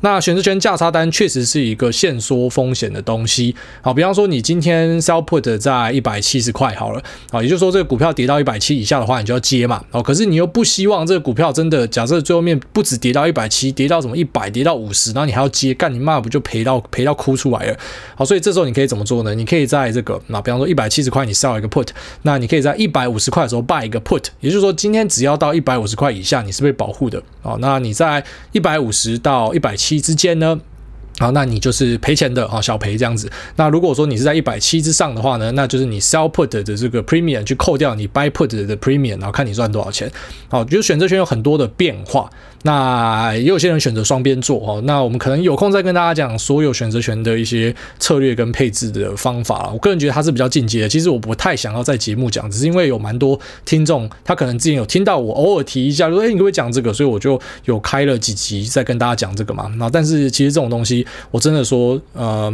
[0.02, 3.56] 那选择权价差单确实是一个限缩风险的东西。
[3.80, 9.82] 好，比方说你今天 sell put 在一百七十块好了，啊，也就是说这个股票跌到一百七以下的话，你就要接嘛。
[9.90, 17.78] 哦，可是你又不希望这个股票真的假设最后面不止跌到一百七，跌到什么一百，跌到五十，然后你还要接，干你妈不就赔到赔到哭出来了？
[18.14, 19.34] 好，所以这时候你可以怎么做呢？
[19.34, 21.88] 你可以在这个那比方说一百七十块你 sell 一个 put，
[22.22, 27.56] 那你可以在一百五十块的时候 buy 一个 put，也就是说今天只要到一百五十块以下你是被保护的啊。
[27.60, 30.60] 那你在一百五十到一百七之间呢？
[31.18, 33.30] 好，那你就是赔钱的啊，小赔这样子。
[33.56, 40.12] 那如果说你是在一百七之上的话呢，那就是你 sell put 的这个 premium 去扣掉你 buy put 的 premium，然后看你赚多少钱。
[40.50, 42.30] 好，就是选择权有很多的变化。
[42.66, 44.82] 那也有些人选择双边做哦。
[44.84, 49.70] 那我们可能有空再跟大家讲所有选择权的一些策略跟配置的方法。
[49.72, 50.88] 我个人觉得它是比较进阶的。
[50.88, 56.92] 其实我不太想要在节目讲，只是因为有蛮多听众他可能之前有听到我偶尔提一下，说哎，你可不可以讲这个？
[56.92, 59.72] 所以我就有开了几集在跟大家讲这个嘛。
[59.78, 61.06] 那但是其实这种东西。
[61.30, 62.52] 我真的说，呃，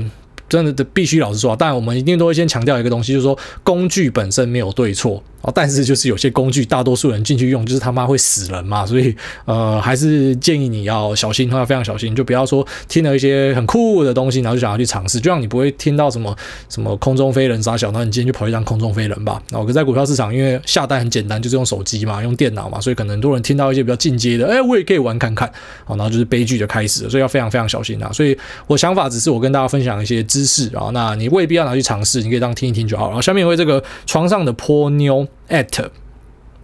[0.49, 5.23] 真的的必须老实说，当然我们一定都会先强调一个东西，就是说工具本身没有对错。
[5.43, 9.13] 啊，但是就是有些工具，大多数人进去用，就是他妈会死人嘛，所以
[9.45, 16.33] 呃，还是建议你要小心，要非常小心，就不要说听了一些很酷的东西，然后就想要去尝试，就像你不会听到什么
[16.69, 19.43] 什么空中飞人傻小，那你今天就跑去当空中飞人吧。
[19.51, 25.51] 然后可在股票市场，因为下单很简单，就是用手机嘛，用电脑嘛，所以可能很多人听到一些比较进阶的，哎，我也可以玩看看，
[25.85, 28.09] 好，然后就是悲剧就开始了，所以要非常非常小心啊。
[28.13, 33.07] 所以我想法只是我跟大家分享一些知识啊，那你未必要拿去尝试，你可以当听一听就好。
[33.07, 35.27] 然后下面有位这个床上的泼妞。
[35.49, 35.89] at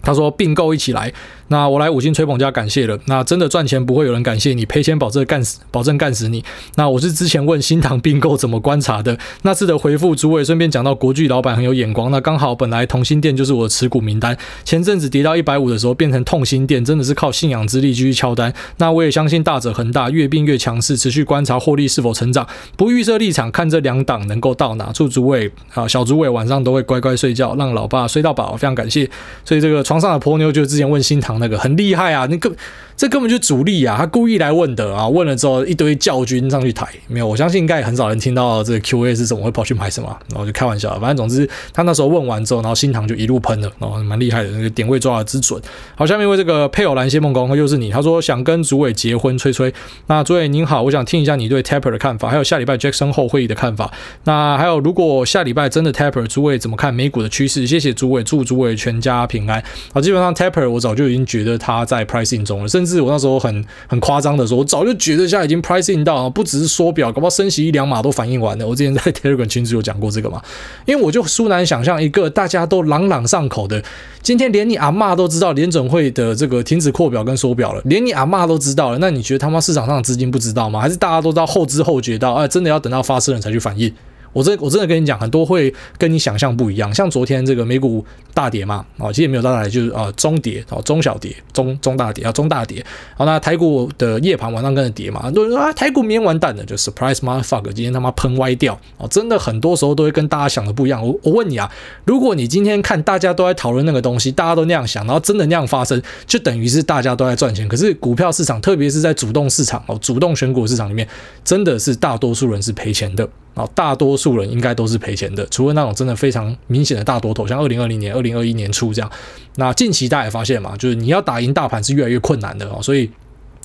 [0.00, 1.12] 他说并购一起来。
[1.48, 2.98] 那我来五星吹捧加感谢了。
[3.06, 6.44] 那真的赚钱不会有人感谢你，赔钱保证干死，保证干死你。
[6.76, 12.10] 那我是之前问新唐并购怎么观察的，那次的回复主委顺便讲到国巨老板很有眼光。
[12.10, 18.52] 那刚好本来同心电就是我的持股名单，前阵子跌到一百五的时候变成痛心电，真的是靠信仰之力继续敲单。
[18.76, 24.90] 那我也相信大者恒大越并越强势，持续观察获利是否成长，不预设立场，看这两档能够到哪。
[24.92, 29.08] 祝主委啊，小主委晚上都会乖乖睡觉，让老爸睡到饱，非常感谢。
[29.44, 32.54] 所以这个床上的婆妞就之前问新唐那个很厉害啊，那个。
[32.98, 33.96] 这根本就主力啊！
[33.96, 45.62] 他故意来问的啊，问了之后一堆教军上去抬，没有，我相信应该也很少人听到这个 Q&A 是怎么会跑去买什么，然后就开玩笑，反正总之他那时候问完之后，然后新塘就一路喷了，然后蛮厉害的，那个点位抓的之准。
[45.94, 49.72] 好，下面为这个配偶栏谢梦工，又是你，他说想跟主委结婚，吹吹。
[50.08, 53.92] 那主委您好，我想听一下你对 Taper 的看法，还有下礼拜 Jackson 后会议的看法。
[54.24, 57.64] 那还有如果下礼拜真的 Taper，主委怎么看美股的趋势？
[57.64, 59.62] 谢谢主委，祝主委全家平安。
[59.94, 63.58] 好，基本上 Taper 我早就已经觉得他在 pricing 中了，甚至是我那时候很。
[63.86, 68.66] 很夸张的说，我早就觉得现在已经 pricing 到，不只是缩表，搞不好升息一两码都反应完了。
[68.66, 70.40] 我之前在 Telegram 群组有讲过这个嘛，
[70.86, 73.82] 因为我就殊难想象一个大家都朗朗上口的，
[74.22, 80.80] 今天连你阿嬷都知道联准会的这个停止扩表跟缩表了，连你阿嬷都知道了，那你觉得他妈市场上的资金不知道吗？
[80.80, 83.92] 还是大家都知道后知后觉到，哎，真的要等到发生了才去反应？
[84.32, 86.92] 我真我真的跟你讲，很多会跟你想象不一样。
[86.94, 92.84] 像昨天这个美股大跌嘛，啊，其实也没有大跌，就是啊中跌，啊中小跌，中中大跌啊中大跌。
[93.16, 99.06] 好，那台股的夜盘晚上跟着跌嘛，很多人说啊台股明天完蛋了，就 surprise motherfucker，今天他妈喷歪掉啊！
[99.08, 101.04] 真的很多时候都会跟大家想的不一样。
[101.04, 101.70] 我我问你啊，
[102.04, 107.66] 如果你今天看大家都在讨论那个东西，大家都那样想，然后真的那样发生，就等于是大家都在赚钱。
[107.68, 111.08] 可是股票市场，特别是在主动市场哦，主动选股市场里面，
[111.44, 113.28] 真的是大多数人是赔钱的。
[113.54, 119.10] 啊，大多数人应该都是赔钱的，除了那种真的非常明显的大多头，像二零二零年、二零二一年初这样。
[119.56, 122.78] 那近期大家也发现嘛，就是你要打赢大盘是越来越困难的哦。
[122.80, 123.10] 所以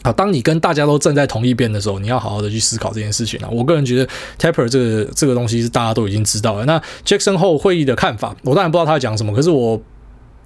[0.02, 3.50] 啊，当你跟大家都站在同一边的时候，你要好好的去思考这件事情啊。
[3.52, 4.08] 我个人觉得
[4.39, 6.65] Taper 这个这个东西是大家都已经知道了。
[6.65, 9.82] 那 Jackson 后会议的看法，我当然不知道他在讲什么，可是我。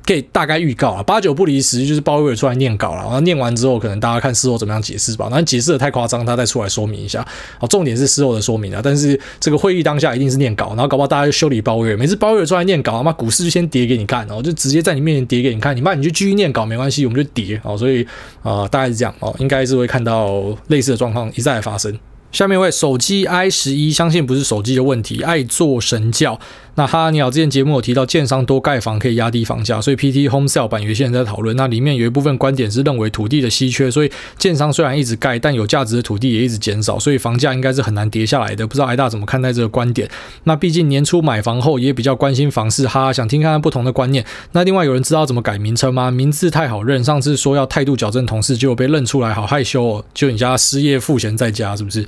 [0.07, 5.27] 可以大概预告啊，八九不离十，就是鲍威尔出来念稿了，然后念完之后，可能大家看事后怎么样解释吧。
[5.29, 7.27] 那解释的太夸张，他再出来说明一下。
[7.59, 8.79] 好，重点是事后的说明啊。
[8.81, 11.97] 但是这个会议当下一定是念稿，然后搞不好大家就修理鲍威尔。
[11.97, 15.75] 每次鲍威尔出来念稿，他妈股市就先跌给你看，然后就直接在你面前跌给你看。
[15.75, 17.59] 你妈你就继续念稿没关系，我们就跌。
[17.61, 18.07] 好，所以
[18.43, 21.93] 啊、大概是这样哦，应该是会看到类似的状况一再发生。
[22.31, 26.39] 下面一位手机 i 十一，相信不是手机的问题，爱做神教。
[26.75, 31.57] 那哈你好，之前节目有提到建商多盖房可以压低房价，所以 PT Home Sale 版有些人在讨论。
[31.57, 38.67] 那里面有一部分观点是认为土地的稀缺，所以建商虽然一直盖，但有价值的土地也一直减少，所以房价应该是很难跌下来的。
[38.67, 40.07] 不知道艾大怎么看待这个观点？
[40.43, 44.23] 那毕竟年初买房后也比较关心房市，哈，想听看看不同的观念。
[44.51, 46.11] 那另外有人知道怎么改名称吗？
[46.11, 50.05] 名字太好认，上次说要态度矫正同事，结果被认出来，好害羞哦。
[50.13, 52.05] 就你家失业赋闲在家是不是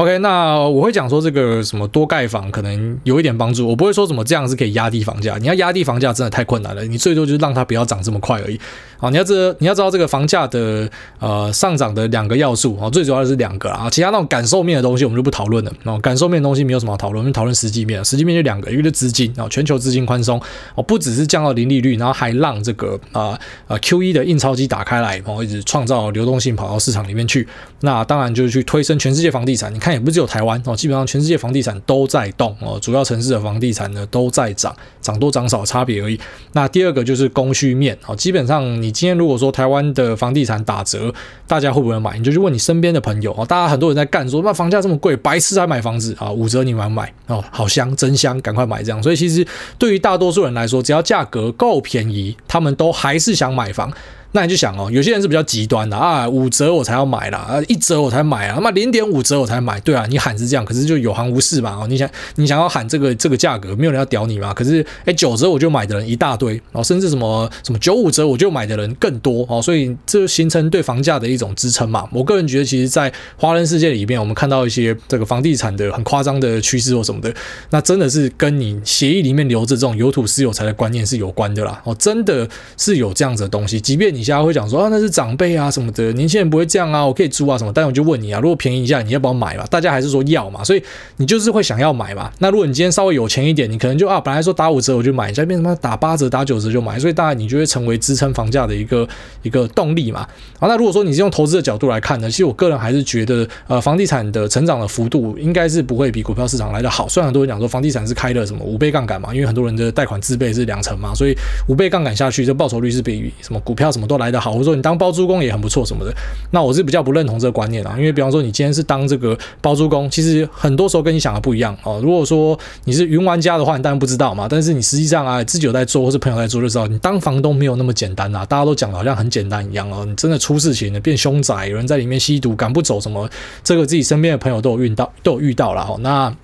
[0.00, 8.58] ？OK，那我会讲说这个什么多盖房可能有一点帮助，我不会说什么这样是可以压低房价，你要压低房价真的太困难了，你最多就是让它不要涨这么快而已。
[8.96, 15.72] 好，你要知你要知道这个房价的呃上涨的两个要素啊，最主要的是两个啊，其他那种感受面的东西我们就不讨论了。
[15.84, 18.02] 哦，感受面的东西没有什么好讨论，我们讨论实际面。
[18.02, 20.40] 实际面就两个，一个是资金啊，全球资金宽松
[20.74, 27.46] 哦，不只是降到零利率，然后还让这个啊啊 QE 的印钞机打开来，然后一直创造流动性跑到市场里面去。
[27.80, 29.74] 那当然就是去推升全世界房地产。
[29.74, 36.18] 你看看也不是只有台湾哦，基本上全世界房地产都在动哦，主要城市的房地产呢都在涨，涨多涨少差别而已。
[36.52, 41.12] 那第二个就是供需面哦，基本上你今天如果说台湾的房地产打折，
[41.46, 42.16] 大家会不会买？
[42.16, 46.30] 你就去问你身边的朋友哦，大家很多人在干说，那房价这么贵，白痴还买房子啊？
[46.30, 47.44] 五折你买不买哦？
[47.50, 49.02] 好香，真香，赶快买这样。
[49.02, 49.46] 所以其实
[49.78, 53.92] 对于大多数人来说，只要价格够便宜，他们都还是想买房。
[54.32, 72.08] 那你就想哦，有些人是比较极端的啊，五折我才要买啦，啊，一折我才买啊，那么零点五折我才买，对啊，你喊是这样，可是就有行无市嘛哦，你想你想要喊这个这个价格，没有人要屌你嘛，可是哎九折我就买的人一大堆哦，甚至什么什么九五折我就买的人更多哦，所以这形成对房价的一种支撑嘛。
[72.12, 77.34] 我个人觉得，其实，在华人世界里面，我们看到一些这个房地产的很夸张的趋势或什么的，
[77.70, 85.00] 那真的是跟你协议里面留着这种有土私有财的观念是有关的啦哦，真的是有这样子的东西，即便你现在会讲说啊那。
[85.00, 89.64] 是长辈啊什么的，年轻人不会这样啊，我可以租啊什么，但我就问你啊，如果便宜一下，你要不要买嘛？
[89.70, 90.82] 大家还是说要嘛，所以
[91.16, 92.30] 你就是会想要买嘛。
[92.38, 99.08] 那如果你今天稍微有钱一点，你可能就啊，本来说打五折我就买，一下变成打八折、打九折就买，所以大概你就会成为支撑房价的一个
[99.42, 100.28] 一个动力嘛。
[100.58, 107.08] 好，那如果说你是用投资的角度来看呢，其实我个人还是觉得，呃，房地产的成长的幅度应该是不会比股票市场来的好。
[107.08, 111.34] 虽然很多人讲说房地产是开了什么五倍杠杆嘛，因为很多人的贷款自备是两成嘛，所以
[111.68, 114.52] 五倍杠杆下去，这报酬率是比什么股票什么都来得好。
[114.52, 115.70] 或者说你当包租公也很不。
[115.70, 116.12] 错什么的，
[116.50, 122.00] 那我是比较不认同这个观念啊，因为比方说你今天是当这个包租公，其实很多时候跟你想的不一样哦。
[122.02, 124.48] 如果说你是云玩家的话，你当然不知道嘛。
[124.50, 128.44] 但是你实际上啊，自己有在做，或是朋友在做，就知道你当房东没有那么简单呐。
[128.46, 133.30] 大家都讲的好像很简单一样哦，你真的出事情了，变凶宅，有人在里面吸毒，赶不走什么，
[133.62, 135.96] 这个自己身边的朋友都有遇到，都有遇到了哈。
[136.00, 136.34] 那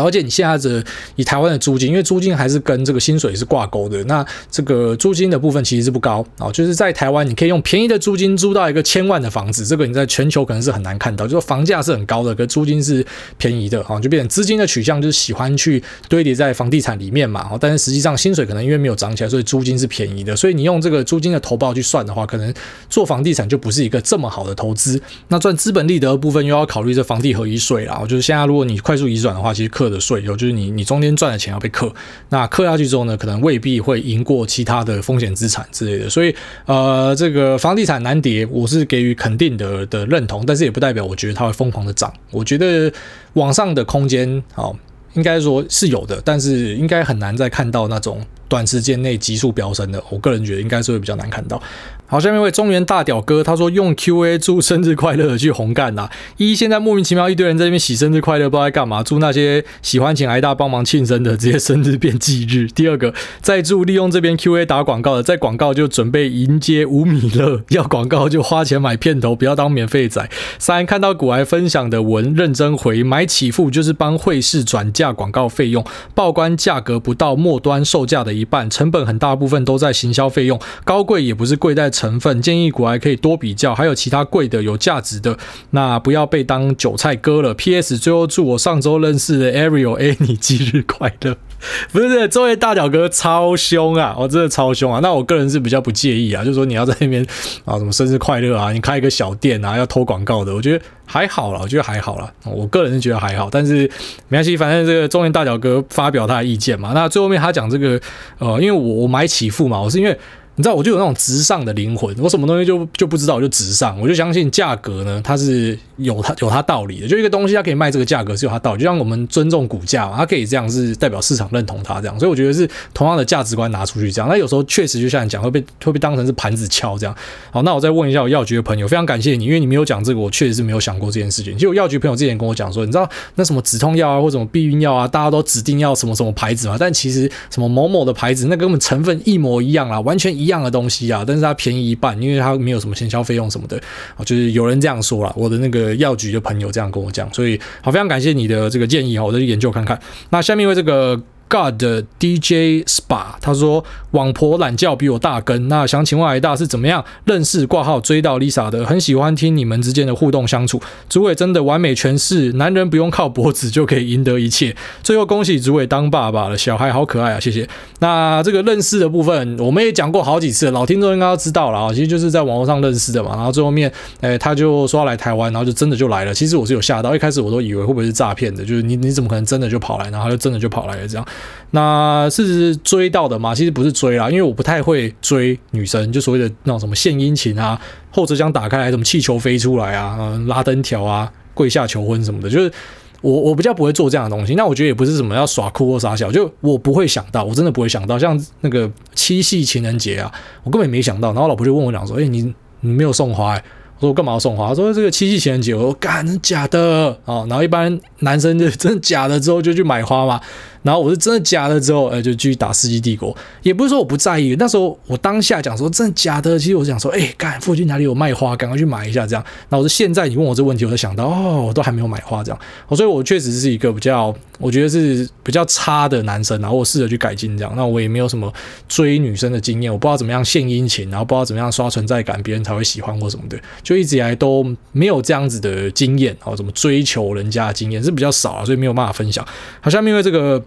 [0.00, 0.82] 而且你现在这
[1.16, 6.50] 以台湾的租金，因为租金还是跟这个薪水是挂钩的，那这个租金的部分其实是不高啊。
[6.50, 11.26] 就是在台湾，你可以用便宜的租金租到一个千万的房子，这个你在全球可能是很难看到。
[11.26, 13.04] 就是房价是很高的，可租金是
[13.36, 17.48] 便宜的啊，就变成资金的取向就是喜欢去堆叠在房地产里面嘛。
[17.50, 20.34] 哦但是实际上薪水可能因为没有涨起来，所以租金是便宜的。
[20.34, 22.52] 所以你用这个租金的投报去算的话，可能
[22.88, 25.00] 做房地产就不是一个这么好的投资。
[25.28, 28.02] 那赚资本利得的部分又要考虑这房地合一税啦。
[28.08, 29.81] 就是现在如果你快速移转的话，其实可。
[29.82, 31.92] 课的税有，就是你你中间赚的钱要被课，
[32.28, 36.32] 那课下去之后呢，可能未必会赢过其他的风险资产之类的，所以
[36.66, 42.92] 呃，这个房地产难跌，我是给予肯定的的认同，但是也不代表我觉得它会疯狂的涨，我觉得
[43.32, 44.76] 往上的空间好，
[45.14, 51.58] 应该说是有的，但是应该很难再看到那种短时间内急速飙升的，我个人觉得应该是会比较难看到。
[52.04, 56.10] 好，下面一位中原大屌哥，他说用 QA 祝生日快乐去红干呐。
[56.36, 59.02] 一，现在莫名其妙一堆人在那边洗生日快乐，不知道在干嘛。
[59.02, 62.66] 祝那些喜欢请挨大帮忙庆生的，直接生日变忌日。
[62.74, 70.28] 第二个，在祝利用这边 QA 打广告的，在广告就准备迎接五米乐，要广告就花钱买片头，不要当免费仔。
[70.58, 75.82] 三，看到古癌分享的文，认真回，买起付就是帮汇市转嫁广告费用，
[76.14, 81.92] 报关价格不到末端售价的一一半，成本很大部分都在行销费用，高贵也不是贵在。
[81.92, 85.38] 成分建议股还可以多比较，还有其他贵的有价值的，
[85.70, 87.54] 那不要被当韭菜割了。
[87.54, 87.96] P.S.
[87.96, 91.36] 最后祝我上周认识的 Ariel A 你忌日快乐。
[91.92, 94.14] 不是，这周围大屌哥超凶啊！
[94.18, 95.00] 我真的超凶啊！
[95.02, 97.24] 那我个人是比较不介意啊，就是说你要在那边
[97.64, 102.32] 啊什么生日快乐啊，你开一个小店啊要偷广告的，我觉得还好啦，我觉得还好啦。
[102.44, 103.90] 我个人是觉得还好，但是
[104.28, 106.92] 没关系，反正这个中原大屌哥发表他的意见嘛。
[106.94, 108.00] 那最后面他讲这个
[108.38, 110.18] 呃，因为我我买起付嘛，我是因为。
[110.54, 117.08] 你知道我就有那种直上的灵魂，我什么东西就就不知道，我就直上，我就相信价格呢，它是有它有它道理的。
[117.08, 122.18] 就一个东西它可以卖这个价格是有它道理，就像我们尊重股价嘛，它可以这样是代表市场认同它这样。
[122.18, 124.28] 所以我觉得是同样的价值观拿出去这样。
[124.28, 127.14] 那有时候确实就像你讲会被会被当成是盘子敲这样。
[127.50, 131.56] 好，那我再问一下我药局的朋友，非常感谢你，因为你没有讲这个，我确实是没有想过这件事情。
[131.56, 141.24] 其实药局朋友之前跟我讲说，你知道那什么止痛药啊或者什么避孕药啊，大家都指定要什么什么牌子嘛，但其实什么某某的牌子那根本成分一模一样啊，完全一样的东西啊。
[141.26, 143.76] 但是它便宜一半，因为它没有什么行销费用什么的
[144.16, 150.00] 啊，就是有人这样说啦，我的那个药局的朋友这样跟我讲，所以好，非常感谢你的这个建议哈，我再去研究看看。
[150.30, 151.22] 那下面为这个。
[151.52, 151.84] God
[152.18, 155.68] DJ Spa，他说网婆懒觉比我大根。
[155.68, 158.86] 那想请问癌大是怎么样认识挂号追到 Lisa 的？
[158.86, 160.80] 很喜欢听你们之间的互动相处。
[161.10, 164.74] 主委真的完美诠释，男人不用靠脖子就可以赢得一切。
[165.02, 167.68] 最后恭喜主委当爸爸了，小孩好可爱啊，谢谢。
[167.98, 171.92] 那这个认识的部分，我们也讲过好几次，老听众应该都知道了啊。
[171.92, 173.36] 其实就是在网络上认识的嘛。
[173.36, 173.92] 然后最后面，
[174.22, 176.32] 哎，他就说要来台湾，然后就真的就来了。
[176.32, 181.26] 其实我是有吓到，一开始我都以为会不会是诈骗的，就是你你怎么可能真的就跑来，然后就真的就跑来了这样。
[181.70, 183.54] 那是追到的吗？
[183.54, 187.80] 其实不是追啦，因为我不太会追女生，就所谓的那种什么献殷勤啊，
[188.10, 191.30] 后车厢打开来，什么气球飞出来啊，拉灯条啊。
[191.54, 192.72] 跪下求婚什么的，就是
[193.20, 194.54] 我我比较不会做这样的东西。
[194.54, 200.32] 那我觉得也不是什么要耍酷或傻小，就我不会想到，我真的不会想到，像那个七夕情人节啊，
[200.64, 201.30] 我根本没想到。
[201.34, 203.64] 然后老婆就问我讲说：“哎，你你没有送花欸？”
[203.98, 204.68] 我说我干嘛要送花？
[204.68, 207.44] 他说这个七夕情人节，我说干，假的啊？
[207.50, 210.40] 然后一般男生就 真的假的之后就去买花嘛。
[210.82, 214.54] 然后我是真的假的之后，呃，就继续打《世纪帝国》，也不是说我不在意。
[214.58, 219.44] 那时候我当下讲说真的假的，其实我想说，哎，干附近哪里有卖花，赶快去买一下这样。
[219.68, 222.58] 那我是现在你问我这问题，我就想到，哦，我都还没有买花这样。
[222.90, 227.72] 所以我确实是一个比较，我觉得是比较差的男生，然后我试着去改进这样。
[227.76, 228.52] 那我也没有什么
[228.88, 239.46] 追女生的经验，我不知道怎么样献殷勤，然后不知道怎么样刷存在感，别人才会喜欢或什么的，就一直以来都没有这样子的经验，哦，怎么追求人家的经验是比较少啊，所以没有办法分享。
[239.80, 240.62] 好，下面因为这个。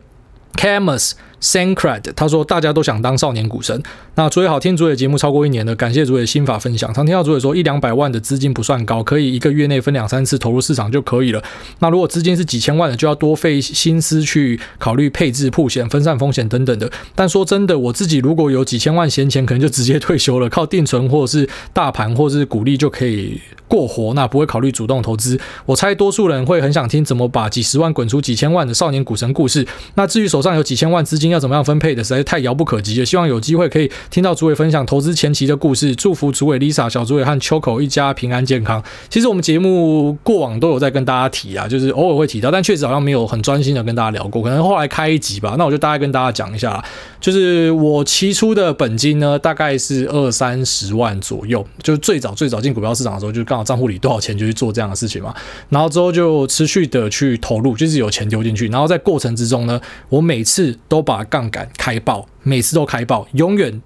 [0.56, 3.82] Camus Sancred，他说大家都想当少年股神。
[4.16, 6.94] 那主委好听，主委节目超过一年了，感谢主委心法分享。
[6.94, 11.44] 常听到主委说一两百万的资金不算高，可以一个月内分两三次投入市场就可以了。
[11.80, 16.90] 那如果资金是几千万的，就要多费心思去考虑配置、铺险、分散风险等等的。
[17.14, 25.40] 但说真的，我自己如果有几千万闲钱，可能就直接退休了，靠定存或者是大盘或者是股利就可以过活，那不会考虑主动投资。
[25.66, 29.68] 我猜多数人会很想听怎么把几十万滚出几千万的少年股神故事。
[29.96, 33.06] 那至于手上有几千万资金要怎么样分配的，实在是太遥不可及了。
[33.06, 35.96] 希望有机会可以听到主委分享投资前期的故事。
[35.96, 38.84] 祝福主委 Lisa、小主委和秋口一家平安健康。
[39.10, 44.42] 其实我们节目过往都有在跟大家提啊，就是偶尔会提到，但确实好像没有很专心的跟大家聊过。
[44.42, 46.84] 可能后来开一集吧，那我就大概跟大家讲一下，
[47.20, 51.66] 就是我期初的本金呢，大概是二三十万左右。
[51.82, 55.34] 就是最早最早进股票市场的时候，就刚好账户里多少钱就去做这样的事情嘛。
[55.70, 58.68] 然后之后就持续的去投入，就是有钱丢进去。
[58.68, 63.82] 然后在过程之中呢，我每次都把把杠杆开爆，每次都开爆，永远。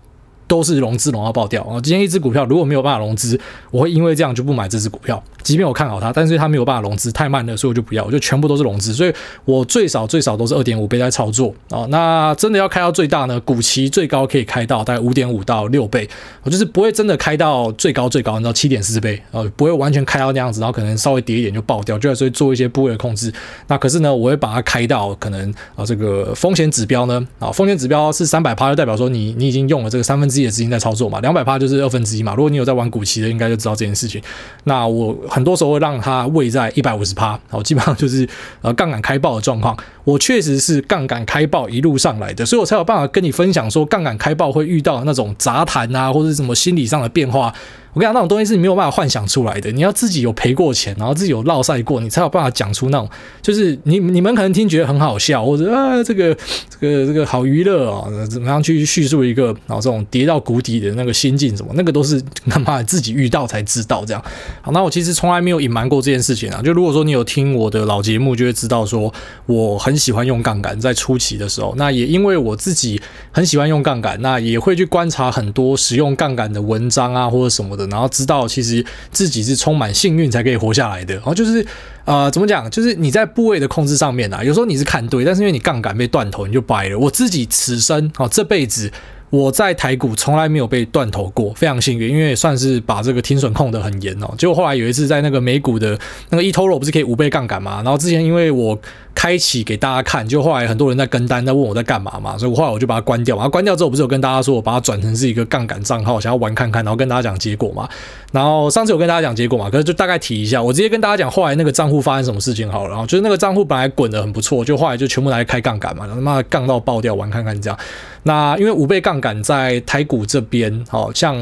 [0.50, 1.80] 都是融资融到爆掉啊！
[1.80, 3.39] 今天一只股票如果没有办法融资，
[3.70, 5.24] 我会因为这样就不买这只股票。
[5.43, 8.91] 即便我看好它，但是它没有办法融资，太慢了，所以我就不要，我就全部都是融资。
[8.91, 9.14] 所以
[9.45, 11.86] 我最少最少都是二点五倍在操作啊。
[11.89, 13.39] 那真的要开到最大呢？
[13.41, 16.10] 股期最高可以开到大概五点五到六倍，
[16.41, 23.32] 我就是不会真的开到最高最高，你知道七点四倍啊，不会完全开到那样子，然后可能稍微跌一点就爆掉，就所以做一些部位的控制。
[23.68, 32.34] 那可是呢，我会把它开到可能啊这个风险指标呢啊风险指标是三百趴，就代表说你你已经用了这个三分之自己的资金在操作嘛，两百趴就是二分之一嘛。
[32.34, 34.22] 如果你有在玩股期的，应该就知道这件事情。
[34.64, 38.28] 那我很多时候会让它位在一百五十趴，好，基本上就是
[38.62, 39.76] 呃杠杆开爆的状况。
[40.06, 47.54] 我确实是杠杆开爆一路上来的，所以我才有办法跟你分享说，杠杆开爆会遇到那种杂谈啊，或者什么心理上的变化。
[47.94, 49.72] 我跟你讲，那种东西是你没有办法幻想出来的。
[49.72, 53.10] 你要自己有赔过钱，然后自己有落赛过，你才有办法讲出那种，
[53.42, 56.36] 就是你你们可能听觉得很好笑，或者啊这个
[56.80, 64.24] 这个这个好娱乐啊，怎么样去叙述一个然后这种跌到谷底的那个心境什么，那个都是他妈自己遇到才知道这样。
[64.62, 66.62] 好，那我其实从来没有隐瞒过这件事情啊。
[66.62, 69.12] 就如果说你有听我的老节目，就会知道说
[69.46, 81.65] 我很喜欢用杠杆，在初期的时候，那也因为我自己很喜欢用杠杆，那也会去观察很多使用杠杆的文章啊或者什么然后知道其实自己是充满幸运才可以活下来的，然后就是
[82.05, 86.97] 呃怎么讲，就是你在部位的控制上面啊，有时候你是看对，但是因为你杠杆被断头，你就掰了。
[86.97, 88.91] 我自己此生啊这辈子
[89.30, 94.34] 我在台股从来没有被断头过，非常幸运，因为算是把这个停损控得很严哦。
[94.38, 95.97] 结果后来有一次在那个美股的
[96.30, 98.77] 那个 eToro 不是可以五倍杠杆嘛，然后之前因为我。
[99.15, 103.36] 开启给大家看，就后来很多人在跟单，在问我在干嘛嘛，所以我后来我就把它关掉。
[103.36, 107.89] 然后关掉之后，不是有跟大家说我把它转成是一个杠杆账号，想要玩看看，然后跟大家讲结果嘛。
[108.32, 112.91] 然后上次有跟大家讲结果嘛，可是就大概提一下，我直接跟大家讲后来那个账户发生什么事情好了。
[112.91, 117.77] 然后就是那个账户本来滚得很不错，就后来就全部来开杠杆嘛，然后他妈杠到爆掉，玩看看这样。
[118.24, 121.38] 那因为五倍杠杆在台股这边，好像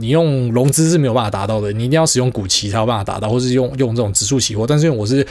[0.00, 4.66] 你用融资是没有办法达到的，你一定要使用股期才有办法达到，或是用用这种指数期货。
[4.66, 5.26] 但是因为我是。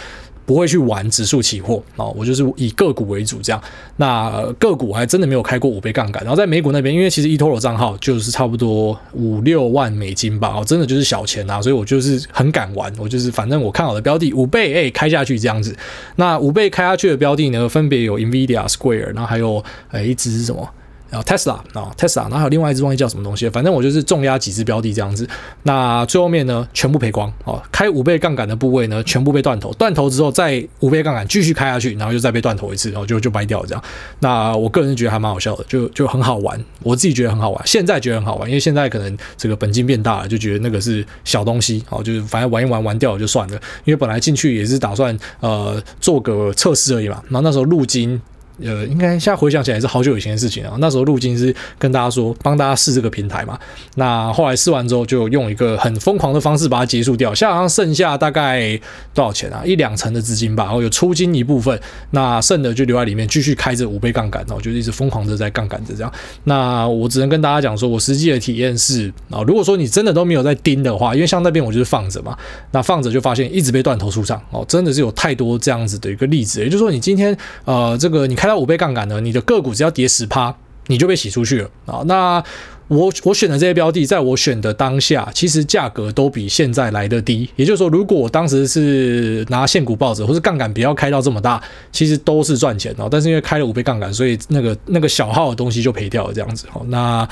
[0.45, 3.61] 不会去玩指数期货啊，我就是以个股为主这样。
[3.97, 6.23] 那个股还真的没有开过五倍杠杆。
[6.23, 12.93] 然后在美股那边，因为其实 eToro 账号就是差不多五六万美金吧，哦，真的就是小钱啊，所以我就是很敢玩。
[12.99, 15.75] 我就是反正我看好的标的五倍，诶，开下去这样子。
[16.17, 20.69] 那五倍开下去的标的呢，分别有 Nvidia、Square，然后还有诶一支是什么？
[21.09, 25.27] 然后 Tesla 啊，Tesla，然后还有另外一只忘记叫什么东西，反正我就是重压几只标的这样子。
[25.63, 27.61] 那最后面呢，全部赔光哦。
[27.71, 29.71] 开五倍杠杆的部位呢，全部被断头。
[29.73, 33.83] 断头之后，再五倍杠杆继续开下去，然后又再被断头一次，然后就就掰掉了这样。
[34.19, 36.61] 那我个人觉得还蛮好笑的，就就很好玩。
[36.81, 43.53] 我自己觉得很好玩，现在觉得很好玩，因为现在可能这个本金变大了，就觉得那个是小东西哦，就是反正玩一玩玩掉了就算了。
[43.85, 47.21] 因为本来进去也是打算呃做个测试而已嘛。
[47.29, 48.21] 然后那时候入金。
[48.63, 50.75] 呃，应该现在回想起来是好久以前的事情啊。
[50.79, 53.57] 那时候入金是跟大家说，帮大家试这个平台嘛。
[53.95, 57.33] 那后来试完之后，就用一个很疯狂的方式把它结束掉。
[57.33, 58.79] 现在好像剩下大概
[59.13, 59.61] 多少钱啊？
[59.65, 61.79] 一两成的资金吧，然后有出金一部分，
[62.11, 66.11] 那剩的就留在里面，继续开着五倍杠杆，然后就一直疯狂的在杠杆着这样。
[66.45, 72.37] 那我只能跟大家讲说，我实际的体验是啊，如果说你真的都没有在盯的话，因为像那边我就是放着嘛，
[72.71, 76.59] 那放着就发现一直被断头出场哦，真的是有太多这样子的一个例子。
[76.61, 77.35] 也就是说，你今天
[77.65, 82.03] 呃，这个你看开到五倍杠杆呢，你的个股只要跌十趴，你就被洗出去了啊。
[82.05, 82.43] 那
[82.87, 87.49] 我我选的这些标的，在我选的当下，其实价格都比现在来得低。
[87.55, 91.59] 也就是说，如果我当时是拿现股抱着，或是杠杆不要开到这么大，
[91.91, 93.07] 其实都是赚钱哦。
[93.09, 96.67] 但是因为开了五倍杠杆，所以那个那个小号的东西就赔掉了，这样子。
[96.69, 97.27] 好，那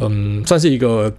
[0.00, 1.12] 嗯，算是一个。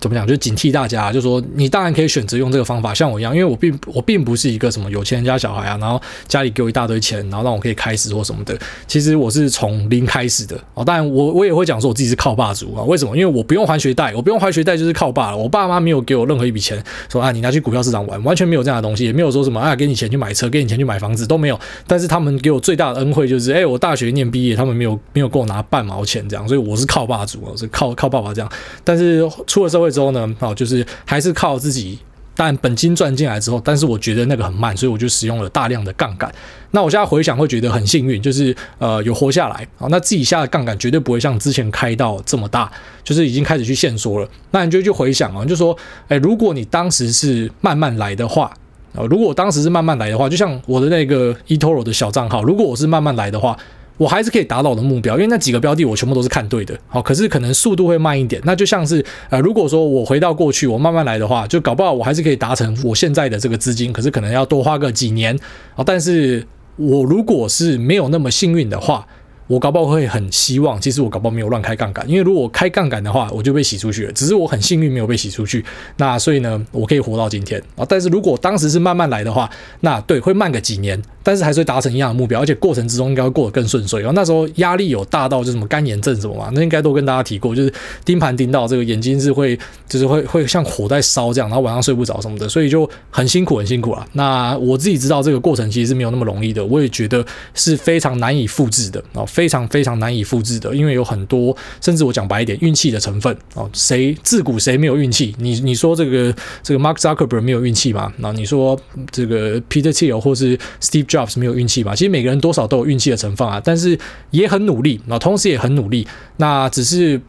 [0.00, 0.26] 怎么讲？
[0.26, 8.56] 就警惕大家，就说你当然可以选择用这个方法，像我一样，因为我并我并不是一个什么有钱人家小孩啊，然后家里给我一大堆钱，然后让我可以开始或什么的。
[8.86, 10.84] 其实我是从零开始的哦。
[10.84, 12.82] 当然，我我也会讲说我自己是靠爸族啊。
[12.84, 13.16] 为什么？
[13.16, 15.36] 因为我不用还学贷，我不用还学贷就是靠爸了。
[15.36, 21.58] 我爸妈没有给我任何一笔钱，说啊你拿去股票市场玩，完全没有这样的东西，也没有说什么啊给你钱去买车，给你钱去买房子都没有。
[21.86, 28.50] 但是他们给我最大的恩惠就是，哎，我大学念毕业，他们没有没有给我拿半毛钱这样，所以我是靠爸族，我是靠靠爸爸这样。
[28.84, 30.68] 但是出了社会之后呢，啊就。
[30.68, 31.98] 是还是靠自己，
[32.36, 36.30] 但本金赚进来之后，但是我觉得那个很慢，所以我就使用了大量的杠杆。
[36.72, 39.88] 那我现在回想会觉得很幸运，就是呃有活下来啊。
[39.88, 42.70] 那自己下的杠杆绝对不会像之前开到这么大，
[43.02, 44.28] 就是已经开始去限缩了。
[44.50, 45.74] 那你就去回想啊，就说，
[46.08, 48.54] 哎，如果你当时是慢慢来的话
[48.94, 53.56] 啊，如果我当时是慢慢来的话，就像我的那个 eToro 的小账号，如果我是慢慢来的话。
[53.98, 58.40] 我还是可以达到我的目标，因为那几个标的我全部都是看对的，好，可是可能速度会慢一点。
[58.44, 65.38] 那就像是呃，如果说我回到过去，我慢慢来的话，就搞不好我还是可以达成我现在的这个资金，可是可能要多花个几年
[65.74, 65.82] 啊。
[65.84, 66.46] 但是
[66.76, 69.06] 我如果是没有那么幸运的话，
[69.48, 74.12] 我搞不好会很希望，其实我搞不好没有乱开杠杆，因为如果开杠杆的话，我就被洗出去了。
[74.12, 75.64] 只是我很幸运没有被洗出去，
[75.96, 77.84] 那所以呢，我可以活到今天啊。
[77.88, 84.00] 但是如果当时是慢慢来的话，那对，会慢个几年，但是还是会达成一样的目标，而且过程之中应该会过得更顺遂。
[84.00, 87.72] 然后那时候压力有大到就什么干眼症什么嘛，那应该都跟大家提过，就是
[88.04, 94.06] 盯盘盯到这个眼睛是会，就是会会像火在烧这样，然后晚上睡不着什么的，所以就很辛苦很辛苦啊。
[94.12, 97.24] 那我自己知道这个过程其实是没有那么容易的，我也觉得
[97.54, 99.24] 是非常难以复制的啊。
[99.38, 103.70] 非常非常难以复制的，因为有很多，甚至我讲白一点，运气的成分哦。
[103.72, 105.32] 谁自古谁没有运气？
[105.38, 108.12] 你你说这个这个 Mark Zuckerberg 没有运气吗？
[108.16, 108.76] 那你说
[109.12, 111.94] 这个 Peter Thiel 或是 Steve Jobs 没有运气吗？
[111.94, 113.96] 其实每个人多少都有运气的成分啊，但是
[114.32, 116.04] 也很努力，那同时也很努力，
[116.38, 117.20] 那只是。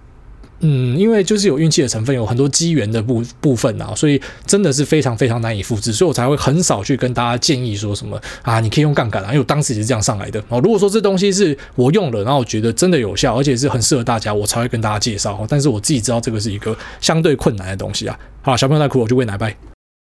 [0.62, 10.60] 嗯，因为就是有运气的成分，有很多机缘的部部分啊，所以真的是非常非常难以复制，所以我才会很少去跟大家建议说什么啊，你可以用杠杆啊，因为我当时也是这样上来的哦。
[10.60, 15.45] 如果说这东西是我用了，然后我觉得真的有效，而且是很适合大家，我才会跟大家介绍。
[15.47, 18.20] 但是我自己知道这个是一个相对困难的东西啊。
[18.41, 19.79] 好，小朋友在哭，我就喂奶拜。